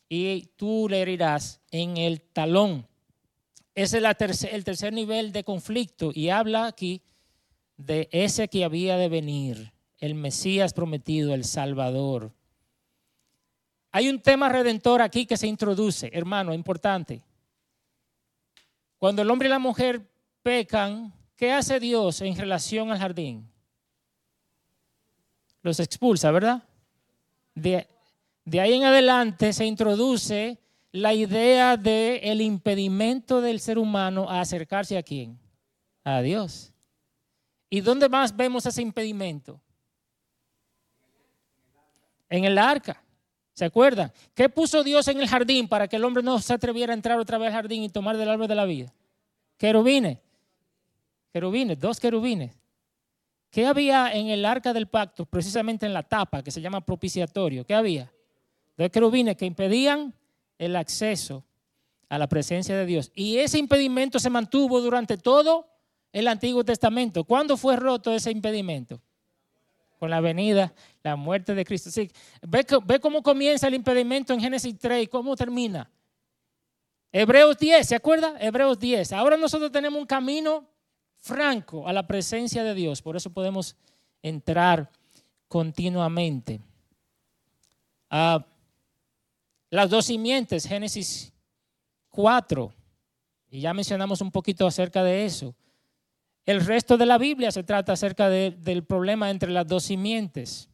y 0.10 0.48
tú 0.56 0.88
le 0.89 1.02
herirás 1.02 1.62
en 1.72 1.98
el 1.98 2.22
talón. 2.22 2.88
es 3.76 3.93
el 3.93 4.63
tercer 4.63 4.93
nivel 4.93 5.32
de 5.32 5.43
conflicto 5.43 6.12
y 6.13 6.30
habla 6.30 6.65
aquí 6.65 7.02
de 7.78 8.10
ese 8.12 8.48
que 8.48 8.63
había 8.63 8.98
de 8.98 9.10
venir, 9.10 9.72
el 10.00 10.15
Mesías 10.15 10.74
prometido, 10.74 11.34
el 11.34 11.43
Salvador. 11.43 12.34
Hay 13.91 14.10
un 14.10 14.20
tema 14.20 14.50
redentor 14.50 15.02
aquí 15.02 15.26
que 15.26 15.38
se 15.38 15.48
introduce, 15.48 16.10
hermano, 16.13 16.54
importante. 16.54 17.22
Cuando 18.98 19.22
el 19.22 19.30
hombre 19.30 19.48
y 19.48 19.52
la 19.52 19.60
mujer 19.60 20.02
pecan, 20.41 21.13
¿qué 21.36 21.52
hace 21.52 21.80
Dios 21.80 22.22
en 22.22 22.36
relación 22.36 22.91
al 22.91 23.00
jardín? 23.00 23.50
Los 25.62 25.80
expulsa, 25.80 26.32
¿verdad? 26.32 26.63
De, 27.54 27.88
ahí 28.55 28.73
en 28.73 28.86
adelante 28.86 29.51
se 29.51 29.65
introduce 29.65 30.57
la 30.91 31.13
idea 31.13 31.75
del 31.75 32.19
el 32.23 32.41
impedimento 32.41 33.41
del 33.41 33.60
ser 33.60 33.77
humano 33.77 34.29
a 34.29 34.39
acercarse 34.39 34.97
a 34.97 35.03
quién? 35.03 35.38
A 36.03 36.21
Dios. 36.21 36.73
¿Y 37.69 37.81
dónde 37.81 38.07
más 38.07 38.36
vemos 38.36 38.65
ese 38.65 38.81
impedimento? 38.81 39.62
En 42.29 42.45
el 42.45 42.57
arca. 42.57 43.03
¿Se 43.53 43.65
acuerdan? 43.65 44.12
¿Qué 44.33 44.47
puso 44.49 44.83
Dios 44.83 45.07
en 45.07 45.19
el 45.19 45.27
jardín 45.27 45.67
para 45.67 45.88
que 45.88 45.95
el 45.95 46.03
hombre 46.05 46.23
no 46.23 46.39
se 46.39 46.53
atreviera 46.53 46.93
a 46.93 46.95
entrar 46.95 47.19
otra 47.19 47.38
vez 47.38 47.47
al 47.47 47.53
jardín 47.53 47.83
y 47.83 47.89
tomar 47.89 48.15
del 48.15 48.29
árbol 48.29 48.47
de 48.47 48.55
la 48.55 48.65
vida? 48.65 48.93
Querubines. 49.57 50.19
Querubines, 51.33 51.79
dos 51.79 51.99
querubines. 51.99 52.55
¿Qué 53.49 53.65
había 53.65 54.13
en 54.13 54.27
el 54.27 54.45
arca 54.45 54.73
del 54.73 54.88
pacto, 54.88 55.25
precisamente 55.25 55.86
en 55.86 55.93
la 55.93 56.03
tapa 56.03 56.43
que 56.43 56.51
se 56.51 56.62
llama 56.62 56.81
propiciatorio? 56.81 57.65
¿Qué 57.65 57.73
había? 57.73 58.12
Dos 58.77 58.89
querubines 58.91 59.35
que 59.35 59.45
impedían 59.45 60.13
el 60.57 60.75
acceso 60.75 61.43
a 62.09 62.17
la 62.17 62.27
presencia 62.27 62.77
de 62.77 62.85
Dios. 62.85 63.11
Y 63.13 63.37
ese 63.37 63.57
impedimento 63.57 64.19
se 64.19 64.29
mantuvo 64.29 64.79
durante 64.79 65.17
todo 65.17 65.67
el 66.13 66.27
Antiguo 66.27 66.63
Testamento. 66.63 67.23
¿Cuándo 67.23 67.57
fue 67.57 67.75
roto 67.75 68.13
ese 68.13 68.31
impedimento? 68.31 69.01
Con 69.99 70.09
la 70.11 70.21
venida, 70.21 70.73
la 71.03 71.15
muerte 71.15 71.55
de 71.55 71.65
Cristo. 71.65 71.89
Sí, 71.89 72.09
ve, 72.41 72.65
cómo 73.01 73.23
comienza 73.23 73.67
el 73.67 73.73
impedimento 73.73 74.33
en 74.33 74.39
Génesis 74.39 74.77
3 74.77 75.03
y 75.03 75.07
cómo 75.07 75.35
termina. 75.35 75.89
Hebreos 77.11 77.57
10, 77.57 77.87
¿se 77.87 77.95
acuerda? 77.95 78.35
Hebreos 78.39 78.77
10. 78.77 79.13
Ahora 79.13 79.37
nosotros 79.37 79.71
tenemos 79.71 79.99
un 79.99 80.05
camino 80.05 80.69
franco 81.15 81.87
a 81.87 81.93
la 81.93 82.05
presencia 82.05 82.63
de 82.63 82.75
Dios. 82.75 83.01
Por 83.01 83.17
eso 83.17 83.31
podemos 83.31 83.75
entrar 84.21 84.91
continuamente. 85.47 86.61
Ah, 88.09 88.45
las 89.69 89.89
dos 89.89 90.06
simientes, 90.06 90.65
Génesis 90.65 91.34
4. 92.10 92.73
Y 93.49 93.62
ya 93.62 93.73
mencionamos 93.73 94.21
un 94.21 94.32
poquito 94.32 94.67
acerca 94.67 95.03
de 95.03 95.25
eso. 95.25 95.56
El 96.45 96.65
resto 96.65 96.97
de 96.97 97.06
la 97.06 97.17
Biblia 97.17 97.51
se 97.51 97.63
trata 97.63 97.93
acerca 97.93 98.30
del 98.30 98.84
problema 98.86 99.30
entre 99.30 99.51
las 99.51 99.67
dos 99.67 99.84
simientes. 99.84 100.69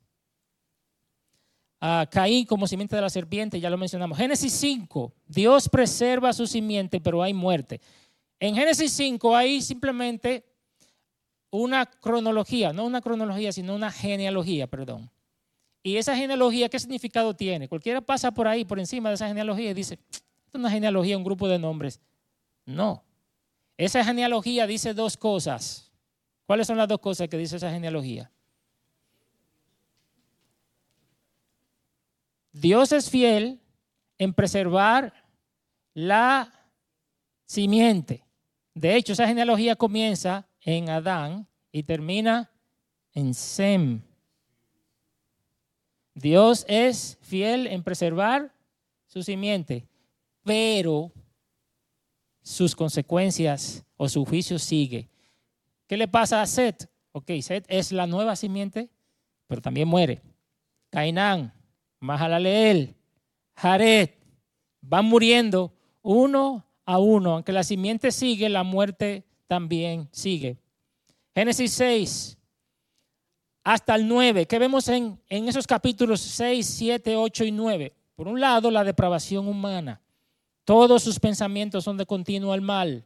A 1.79 2.08
Caín 2.10 2.45
como 2.45 2.67
simiente 2.67 2.95
de 2.95 3.01
la 3.01 3.10
serpiente, 3.10 3.60
ya 3.60 3.69
lo 3.69 3.77
mencionamos. 3.77 4.17
Génesis 4.17 4.53
5, 4.53 5.13
Dios 5.27 5.67
preserva 5.67 6.32
su 6.32 6.47
simiente, 6.47 7.01
pero 7.01 7.21
hay 7.21 7.34
muerte. 7.34 7.82
En 8.39 8.56
Génesis 8.56 8.93
5 8.93 9.36
hay 9.36 9.62
simplemente 9.62 10.45
una 11.49 11.86
cronología, 11.86 12.71
no 12.71 12.86
una 12.86 13.01
cronología, 13.01 13.51
sino 13.51 13.75
una 13.75 13.91
genealogía, 13.91 14.67
perdón. 14.67 15.10
Y 15.84 15.98
esa 15.98 16.15
genealogía, 16.15 16.69
¿qué 16.69 16.80
significado 16.80 17.36
tiene? 17.36 17.67
Cualquiera 17.67 18.00
pasa 18.00 18.32
por 18.32 18.48
ahí, 18.48 18.63
por 18.63 18.80
encima 18.80 19.10
de 19.10 19.15
esa 19.15 19.28
genealogía 19.28 19.72
y 19.72 19.74
dice, 19.74 20.00
es 20.10 20.56
una 20.56 20.72
genealogía, 20.72 21.17
un 21.17 21.26
grupo 21.26 21.48
de 21.50 21.60
nombres. 21.60 22.00
No, 22.65 23.04
esa 23.78 24.04
genealogía 24.04 24.65
dice 24.65 24.93
dos 24.93 25.17
cosas. 25.17 25.91
¿Cuáles 26.46 26.67
son 26.67 26.78
las 26.78 26.88
dos 26.88 27.00
cosas 27.00 27.28
que 27.28 27.38
dice 27.38 27.58
esa 27.58 27.69
genealogía? 27.69 28.32
Dios 32.54 32.91
es 32.91 33.10
fiel 33.10 33.60
en 34.17 34.34
preservar 34.34 35.13
la 35.93 36.54
simiente. 37.46 38.26
De 38.74 38.96
hecho, 38.96 39.13
esa 39.13 39.28
genealogía 39.28 39.76
comienza 39.76 40.48
en 40.62 40.89
Adán 40.89 41.48
y 41.72 41.84
termina 41.84 42.52
en 43.13 43.34
Sem. 43.34 44.02
Dios 46.13 46.65
es 46.67 47.17
fiel 47.21 47.67
en 47.67 47.84
preservar 47.84 48.54
su 49.08 49.23
simiente, 49.23 49.88
pero 50.43 51.12
sus 52.41 52.76
consecuencias 52.76 53.84
o 53.97 54.08
su 54.10 54.26
juicio 54.26 54.60
sigue. 54.60 55.10
¿Qué 55.88 55.97
le 55.97 56.08
pasa 56.08 56.41
a 56.41 56.47
Set? 56.47 56.89
Ok, 57.12 57.32
Set 57.41 57.65
es 57.67 57.91
la 57.91 58.08
nueva 58.08 58.36
simiente, 58.36 58.89
pero 59.47 59.62
también 59.62 59.88
muere. 59.88 60.21
Cainán, 60.89 61.54
Mahalaleel, 61.99 62.95
Jared, 63.56 64.10
van 64.82 65.06
muriendo 65.06 65.73
uno 66.02 66.65
a 66.86 66.99
uno. 66.99 67.34
Aunque 67.34 67.52
la 67.52 67.63
simiente 67.63 68.12
sigue, 68.12 68.49
la 68.49 68.63
muerte 68.63 69.26
también 69.47 70.10
sigue. 70.12 70.58
Génesis 71.34 71.71
6 71.73 72.38
hasta 73.63 73.95
el 73.95 74.08
9. 74.08 74.45
¿Qué 74.45 74.60
vemos 74.60 74.88
en, 74.89 75.19
en 75.30 75.47
esos 75.47 75.65
capítulos 75.65 76.19
6, 76.21 76.65
7, 76.65 77.15
8 77.15 77.45
y 77.45 77.52
9? 77.52 77.93
Por 78.15 78.28
un 78.28 78.39
lado, 78.39 78.69
la 78.69 78.84
depravación 78.84 79.47
humana. 79.47 80.02
Todos 80.65 81.04
sus 81.04 81.19
pensamientos 81.19 81.84
son 81.84 81.97
de 81.97 82.06
continuo 82.06 82.54
al 82.54 82.62
mal. 82.62 83.06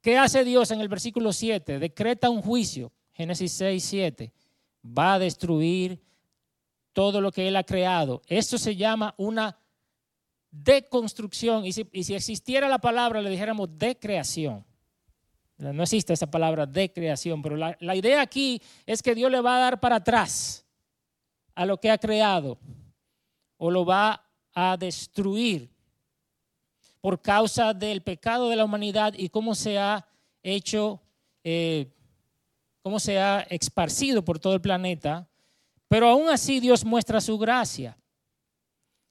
¿Qué 0.00 0.16
hace 0.16 0.44
Dios 0.44 0.70
en 0.70 0.80
el 0.80 0.88
versículo 0.88 1.32
7? 1.32 1.78
Decreta 1.78 2.30
un 2.30 2.42
juicio. 2.42 2.92
Génesis 3.12 3.52
6, 3.52 3.84
7. 3.84 4.32
Va 4.86 5.14
a 5.14 5.18
destruir 5.18 6.00
todo 6.92 7.20
lo 7.20 7.32
que 7.32 7.48
Él 7.48 7.56
ha 7.56 7.64
creado. 7.64 8.22
Esto 8.26 8.56
se 8.56 8.76
llama 8.76 9.14
una 9.18 9.58
deconstrucción. 10.50 11.66
Y 11.66 11.72
si, 11.72 11.88
y 11.92 12.04
si 12.04 12.14
existiera 12.14 12.68
la 12.68 12.78
palabra, 12.78 13.20
le 13.20 13.30
dijéramos 13.30 13.68
decreación. 13.76 14.64
No 15.60 15.82
existe 15.82 16.14
esa 16.14 16.30
palabra 16.30 16.64
de 16.64 16.90
creación, 16.90 17.42
pero 17.42 17.54
la, 17.54 17.94
idea 17.94 18.22
aquí 18.22 18.62
es 18.86 19.02
que 19.02 19.14
Dios 19.14 19.30
le 19.30 19.42
va 19.42 19.56
a 19.56 19.60
dar 19.60 19.80
para 19.80 19.96
atrás 19.96 20.64
a 21.54 21.66
lo 21.66 21.78
que 21.78 21.90
ha 21.90 21.98
creado 21.98 22.58
o 23.58 23.70
lo 23.70 23.84
va 23.84 24.24
a 24.54 24.78
destruir 24.78 25.70
por 27.02 27.20
causa 27.20 27.74
del 27.74 28.00
pecado 28.00 28.48
de 28.48 28.56
la 28.56 28.64
humanidad 28.64 29.12
y 29.14 29.28
cómo 29.28 29.54
se 29.54 29.78
ha 29.78 30.06
hecho, 30.42 30.98
eh, 31.44 31.92
cómo 32.82 32.98
se 32.98 33.18
ha 33.18 33.40
esparcido 33.42 34.24
por 34.24 34.38
todo 34.38 34.54
el 34.54 34.62
planeta. 34.62 35.28
Pero 35.88 36.08
aún 36.08 36.30
así 36.30 36.60
Dios 36.60 36.86
muestra 36.86 37.20
su 37.20 37.36
gracia. 37.36 37.98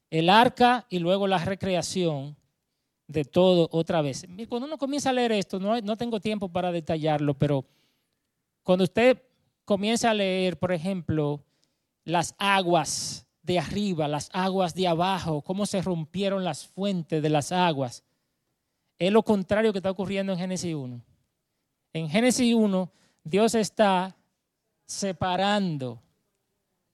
El 0.09 0.29
arca 0.29 0.87
y 0.89 0.97
luego 0.97 1.27
la 1.27 1.37
recreación 1.37 2.38
de 3.09 3.25
todo 3.25 3.67
otra 3.71 4.01
vez. 4.01 4.25
Cuando 4.47 4.67
uno 4.67 4.77
comienza 4.77 5.09
a 5.09 5.13
leer 5.13 5.31
esto, 5.33 5.59
no, 5.59 5.81
no 5.81 5.97
tengo 5.97 6.21
tiempo 6.21 6.47
para 6.47 6.71
detallarlo, 6.71 7.33
pero 7.33 7.65
cuando 8.63 8.83
usted 8.83 9.21
comienza 9.65 10.11
a 10.11 10.13
leer, 10.13 10.57
por 10.57 10.71
ejemplo, 10.71 11.43
las 12.05 12.35
aguas 12.37 13.25
de 13.41 13.59
arriba, 13.59 14.07
las 14.07 14.29
aguas 14.31 14.75
de 14.75 14.87
abajo, 14.87 15.41
cómo 15.41 15.65
se 15.65 15.81
rompieron 15.81 16.43
las 16.43 16.67
fuentes 16.67 17.21
de 17.21 17.29
las 17.29 17.51
aguas. 17.51 18.03
Es 18.99 19.11
lo 19.11 19.23
contrario 19.23 19.73
que 19.73 19.79
está 19.79 19.89
ocurriendo 19.89 20.31
en 20.31 20.39
Génesis 20.39 20.75
1. 20.75 21.01
En 21.93 22.09
Génesis 22.09 22.53
1, 22.53 22.91
Dios 23.23 23.55
está 23.55 24.15
separando 24.85 25.99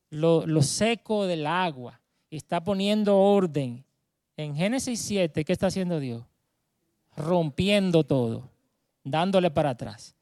lo, 0.10 0.48
lo 0.48 0.62
seco 0.62 1.28
del 1.28 1.46
agua 1.46 2.02
está 2.38 2.64
poniendo 2.64 3.18
orden. 3.18 3.86
En 4.38 4.56
Génesis 4.56 5.00
7, 5.02 5.46
¿qué 5.46 5.54
está 5.54 5.68
haciendo 5.68 6.00
Dios? 6.00 6.24
Rompiendo 7.16 8.04
todo, 8.04 8.50
dándole 9.04 9.50
para 9.50 9.72
atrás. 9.72 10.16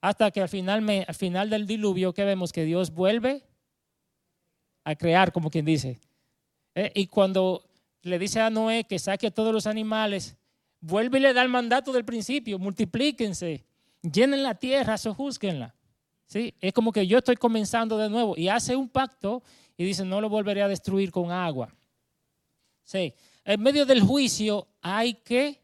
Hasta 0.00 0.30
que 0.30 0.40
al 0.40 0.48
final, 0.48 0.88
al 1.06 1.14
final 1.14 1.50
del 1.50 1.66
diluvio, 1.66 2.14
¿qué 2.14 2.24
vemos? 2.24 2.52
Que 2.52 2.64
Dios 2.64 2.92
vuelve 2.92 3.42
a 4.84 4.94
crear, 4.94 5.32
como 5.32 5.50
quien 5.50 5.66
dice. 5.66 6.00
Eh, 6.74 6.92
y 6.94 7.06
cuando 7.08 7.68
le 8.02 8.18
dice 8.18 8.40
a 8.40 8.48
Noé 8.48 8.84
que 8.84 8.98
saque 8.98 9.26
a 9.26 9.30
todos 9.30 9.52
los 9.52 9.66
animales, 9.66 10.36
vuelve 10.80 11.18
y 11.18 11.22
le 11.22 11.34
da 11.34 11.42
el 11.42 11.48
mandato 11.48 11.92
del 11.92 12.04
principio, 12.04 12.58
multiplíquense, 12.58 13.64
llenen 14.00 14.42
la 14.42 14.54
tierra, 14.54 14.96
sojúzquenla. 14.96 15.74
¿Sí? 16.24 16.54
Es 16.60 16.72
como 16.74 16.92
que 16.92 17.06
yo 17.06 17.18
estoy 17.18 17.36
comenzando 17.36 17.96
de 17.96 18.10
nuevo 18.10 18.34
y 18.36 18.48
hace 18.48 18.76
un 18.76 18.88
pacto 18.88 19.42
y 19.78 19.84
dice, 19.84 20.04
no 20.04 20.20
lo 20.20 20.28
volveré 20.28 20.62
a 20.62 20.68
destruir 20.68 21.10
con 21.10 21.30
agua. 21.30 21.74
Sí. 22.82 23.14
En 23.48 23.62
medio 23.62 23.84
del 23.86 24.02
juicio 24.02 24.68
hay 24.80 25.14
que, 25.14 25.60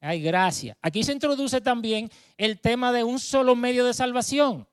hay 0.00 0.22
gracia. 0.22 0.76
Aquí 0.82 1.02
se 1.02 1.12
introduce 1.12 1.60
también 1.60 2.10
el 2.36 2.60
tema 2.60 2.92
de 2.92 3.02
un 3.02 3.18
solo 3.18 3.56
medio 3.56 3.84
de 3.84 3.94
salvación 3.94 4.66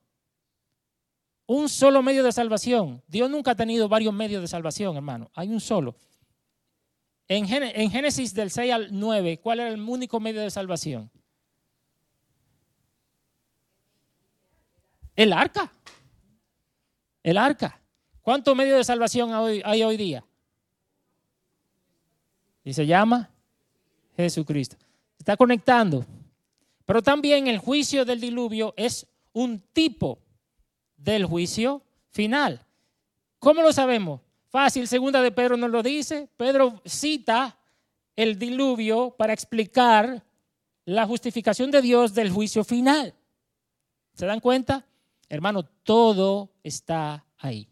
un 1.48 1.70
solo 1.70 2.04
medio 2.04 2.24
de 2.24 2.32
salvación. 2.32 3.02
Dios 3.08 3.30
nunca 3.30 3.52
ha 3.52 3.56
tenido 3.56 3.88
varios 3.90 4.14
medios 4.14 4.42
de 4.42 4.48
salvación, 4.48 4.96
hermano. 4.96 5.32
Hay 5.34 5.48
un 5.48 5.62
solo. 5.62 5.96
En, 7.30 7.48
Génesis 7.48 8.34
del 8.34 8.52
6 8.52 8.74
al 8.74 8.88
9, 8.92 9.40
¿cuál 9.40 9.62
era 9.62 9.70
el 9.70 9.82
único 9.82 10.20
medio 10.20 10.42
de 10.42 10.52
salvación? 10.52 11.10
El 15.16 15.34
arca. 15.34 15.72
El 17.24 17.38
arca. 17.38 17.82
¿Cuántos 18.22 18.56
medios 18.56 18.78
de 18.78 18.84
salvación 18.84 19.32
hay 19.64 19.84
hoy 19.84 19.98
día? 19.98 20.27
Y 22.68 22.74
se 22.74 22.86
llama 22.86 23.30
Jesucristo. 24.18 24.76
Se 25.16 25.20
está 25.20 25.38
conectando. 25.38 26.06
Pero 26.86 27.02
también 27.02 27.48
el 27.48 27.60
juicio 27.60 28.04
del 28.04 28.20
diluvio 28.20 28.74
es 28.76 29.08
un 29.32 29.62
tipo 29.72 30.20
del 30.98 31.24
juicio 31.24 31.82
final. 32.10 32.66
¿Cómo 33.40 33.62
lo 33.62 33.72
sabemos? 33.72 34.20
Fácil, 34.50 34.86
segunda 34.86 35.22
de 35.22 35.32
Pedro 35.32 35.56
nos 35.56 35.70
lo 35.70 35.82
dice. 35.82 36.28
Pedro 36.36 36.82
cita 36.84 37.58
el 38.18 38.38
diluvio 38.38 39.12
para 39.12 39.32
explicar 39.32 40.26
la 40.84 41.08
justificación 41.08 41.72
de 41.72 41.82
Dios 41.82 42.14
del 42.14 42.32
juicio 42.32 42.66
final. 42.66 43.14
¿Se 44.14 44.26
dan 44.26 44.42
cuenta? 44.42 44.86
Hermano, 45.30 45.64
todo 45.64 46.52
está 46.64 47.26
ahí. 47.38 47.70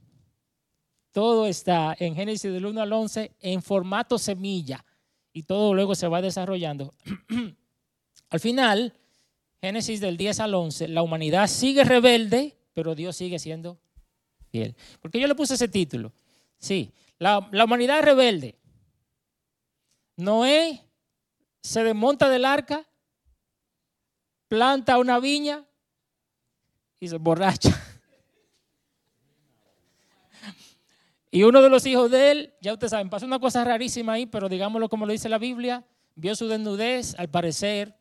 Todo 1.16 1.47
está 1.47 1.95
en 1.97 2.13
Génesis 2.13 2.51
del 2.51 2.66
1 2.66 2.82
al 2.82 2.91
11 2.91 3.32
en 3.39 3.61
formato 3.61 4.20
semilla 4.20 4.84
y 5.32 5.43
todo 5.43 5.74
luego 5.74 5.95
se 5.95 6.09
va 6.09 6.22
desarrollando. 6.22 6.93
al 8.30 8.39
final, 8.41 8.93
Génesis 9.61 10.01
del 10.01 10.18
10 10.18 10.41
al 10.41 10.53
11, 10.53 10.89
la 10.89 11.03
humanidad 11.03 11.47
sigue 11.47 11.86
rebelde, 11.86 12.57
pero 12.74 12.95
Dios 12.95 13.16
sigue 13.16 13.39
siendo 13.39 13.80
fiel. 14.49 14.76
Porque 14.99 15.18
yo 15.18 15.28
le 15.28 15.36
puse 15.36 15.53
ese 15.53 15.70
título. 15.70 16.11
Sí, 16.57 16.91
la, 17.18 17.47
la 17.53 17.63
humanidad 17.63 18.01
rebelde. 18.03 18.57
Noé 20.18 20.84
se 21.61 21.82
desmonta 21.86 22.28
del 22.28 22.43
arca, 22.43 22.86
planta 24.49 24.97
una 24.97 25.22
viña 25.22 25.63
y 26.99 27.07
se 27.07 27.16
borracha. 27.16 27.82
Y 31.36 31.44
uno 31.44 31.62
de 31.62 31.70
los 31.70 31.86
hijos 31.86 32.10
de 32.12 32.32
él, 32.32 32.54
ya 32.62 32.72
ustedes 32.72 32.92
saben, 32.92 33.10
pasó 33.10 33.26
una 33.26 33.40
cosa 33.40 33.62
rarísima 33.66 34.14
ahí, 34.14 34.26
pero 34.26 34.48
digámoslo 34.48 34.88
como 34.88 35.06
lo 35.06 35.12
dice 35.12 35.28
la 35.28 35.38
Biblia, 35.38 35.84
vio 36.16 36.34
su 36.34 36.48
desnudez, 36.48 37.14
al 37.20 37.28
parecer, 37.28 37.94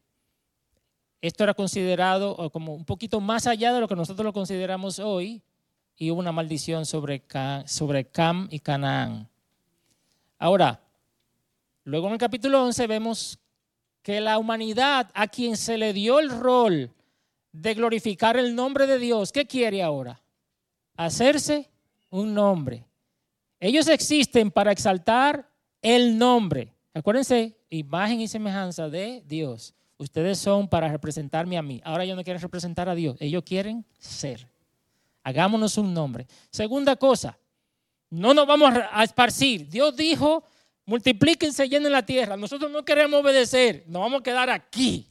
esto 1.21 1.43
era 1.43 1.53
considerado 1.53 2.49
como 2.53 2.75
un 2.75 2.85
poquito 2.85 3.21
más 3.21 3.49
allá 3.49 3.73
de 3.73 3.81
lo 3.81 3.89
que 3.89 3.97
nosotros 3.97 4.25
lo 4.25 4.33
consideramos 4.33 5.01
hoy, 5.01 5.43
y 5.97 6.13
hubo 6.13 6.21
una 6.21 6.31
maldición 6.31 6.87
sobre, 6.87 7.25
sobre 7.67 8.05
Cam 8.05 8.47
y 8.53 8.61
Canaán. 8.61 9.29
Ahora, 10.39 10.81
luego 11.83 12.07
en 12.07 12.13
el 12.13 12.19
capítulo 12.21 12.63
11 12.63 12.87
vemos 12.87 13.41
que 14.05 14.21
la 14.21 14.39
humanidad 14.39 15.11
a 15.13 15.27
quien 15.27 15.57
se 15.57 15.77
le 15.77 15.93
dio 15.93 16.21
el 16.21 16.31
rol 16.31 16.93
de 17.51 17.75
glorificar 17.75 18.37
el 18.37 18.55
nombre 18.55 18.87
de 18.87 19.01
Dios, 19.01 19.33
¿qué 19.33 19.45
quiere 19.45 19.83
ahora? 19.83 20.23
Hacerse 20.95 21.69
un 22.11 22.33
nombre. 22.33 22.87
Ellos 23.65 23.89
existen 23.89 24.51
para 24.51 24.73
exaltar 24.73 25.49
el 25.81 26.19
nombre. 26.19 26.75
Acuérdense, 26.93 27.57
imagen 27.71 28.21
y 28.21 28.29
semejanza 28.29 28.91
de 28.91 29.23
Dios. 29.27 29.73
Ustedes 29.97 30.37
son 30.37 30.69
para 30.69 30.89
representarme 30.89 31.57
a 31.57 31.63
mí. 31.63 31.81
Ahora 31.83 32.05
ellos 32.05 32.15
no 32.15 32.23
quieren 32.23 32.43
representar 32.43 32.91
a 32.91 32.95
Dios. 32.95 33.17
Ellos 33.21 33.43
quieren 33.43 33.87
ser. 33.99 34.47
Hagámonos 35.23 35.79
un 35.79 35.95
nombre. 35.95 36.27
Segunda 36.51 36.95
cosa, 36.97 37.39
no 38.11 38.35
nos 38.35 38.47
vamos 38.47 38.71
a 38.93 39.03
esparcir. 39.03 39.67
Dios 39.67 39.97
dijo, 39.97 40.45
multiplíquense, 40.85 41.67
llenen 41.67 41.93
la 41.93 42.05
tierra. 42.05 42.37
Nosotros 42.37 42.71
no 42.71 42.85
queremos 42.85 43.19
obedecer. 43.23 43.85
Nos 43.87 44.03
vamos 44.03 44.21
a 44.21 44.25
quedar 44.25 44.51
aquí. 44.51 45.09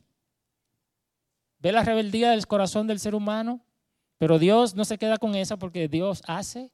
¿Ve 1.58 1.72
la 1.72 1.84
rebeldía 1.84 2.30
del 2.30 2.46
corazón 2.46 2.86
del 2.86 3.00
ser 3.00 3.16
humano? 3.16 3.62
Pero 4.20 4.38
Dios 4.38 4.76
no 4.76 4.86
se 4.86 5.00
queda 5.00 5.18
con 5.18 5.34
esa 5.34 5.58
porque 5.58 5.88
Dios 5.88 6.22
hace 6.28 6.70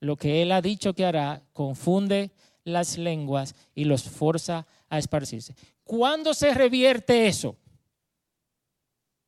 lo 0.00 0.16
que 0.16 0.42
Él 0.42 0.52
ha 0.52 0.62
dicho 0.62 0.94
que 0.94 1.04
hará, 1.04 1.42
confunde 1.52 2.30
las 2.64 2.98
lenguas 2.98 3.54
y 3.74 3.84
los 3.84 4.04
forza 4.04 4.66
a 4.88 4.98
esparcirse. 4.98 5.54
¿Cuándo 5.84 6.34
se 6.34 6.52
revierte 6.54 7.26
eso? 7.26 7.56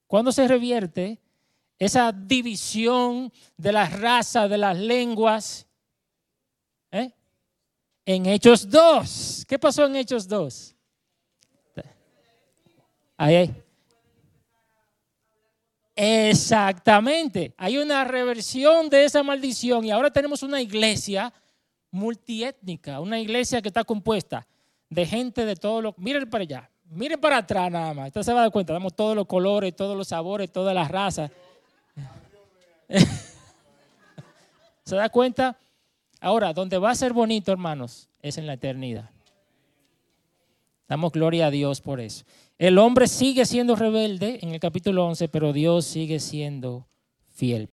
¿Cuándo 0.06 0.32
se 0.32 0.46
revierte 0.46 1.18
esa 1.78 2.12
división 2.12 3.32
de 3.56 3.72
las 3.72 3.98
razas, 3.98 4.50
de 4.50 4.58
las 4.58 4.76
lenguas? 4.76 5.66
¿Eh? 6.90 7.12
En 8.04 8.26
Hechos 8.26 8.68
2. 8.68 9.44
¿Qué 9.48 9.58
pasó 9.58 9.86
en 9.86 9.96
Hechos 9.96 10.28
2? 10.28 10.74
Ahí, 13.16 13.34
ahí. 13.36 13.62
Exactamente. 16.02 17.52
Hay 17.58 17.76
una 17.76 18.04
reversión 18.04 18.88
de 18.88 19.04
esa 19.04 19.22
maldición 19.22 19.84
y 19.84 19.90
ahora 19.90 20.10
tenemos 20.10 20.42
una 20.42 20.62
iglesia 20.62 21.30
multiétnica, 21.90 23.00
una 23.00 23.20
iglesia 23.20 23.60
que 23.60 23.68
está 23.68 23.84
compuesta 23.84 24.46
de 24.88 25.04
gente 25.04 25.44
de 25.44 25.56
todos 25.56 25.82
los... 25.82 25.98
Miren 25.98 26.30
para 26.30 26.40
allá, 26.40 26.70
miren 26.86 27.20
para 27.20 27.36
atrás 27.36 27.70
nada 27.70 27.92
más. 27.92 28.06
Usted 28.06 28.22
se 28.22 28.32
va 28.32 28.38
a 28.38 28.42
dar 28.44 28.50
cuenta, 28.50 28.72
damos 28.72 28.96
todos 28.96 29.14
los 29.14 29.26
colores, 29.26 29.76
todos 29.76 29.94
los 29.94 30.08
sabores, 30.08 30.50
todas 30.50 30.74
las 30.74 30.90
razas. 30.90 31.30
¿Se 34.84 34.96
da 34.96 35.10
cuenta? 35.10 35.58
Ahora, 36.18 36.54
donde 36.54 36.78
va 36.78 36.92
a 36.92 36.94
ser 36.94 37.12
bonito, 37.12 37.52
hermanos, 37.52 38.08
es 38.22 38.38
en 38.38 38.46
la 38.46 38.54
eternidad. 38.54 39.10
Damos 40.88 41.12
gloria 41.12 41.48
a 41.48 41.50
Dios 41.50 41.82
por 41.82 42.00
eso. 42.00 42.24
El 42.60 42.76
hombre 42.76 43.08
sigue 43.08 43.46
siendo 43.46 43.74
rebelde 43.74 44.38
en 44.42 44.50
el 44.50 44.60
capítulo 44.60 45.06
11, 45.06 45.28
pero 45.28 45.54
Dios 45.54 45.86
sigue 45.86 46.20
siendo 46.20 46.90
fiel. 47.30 47.70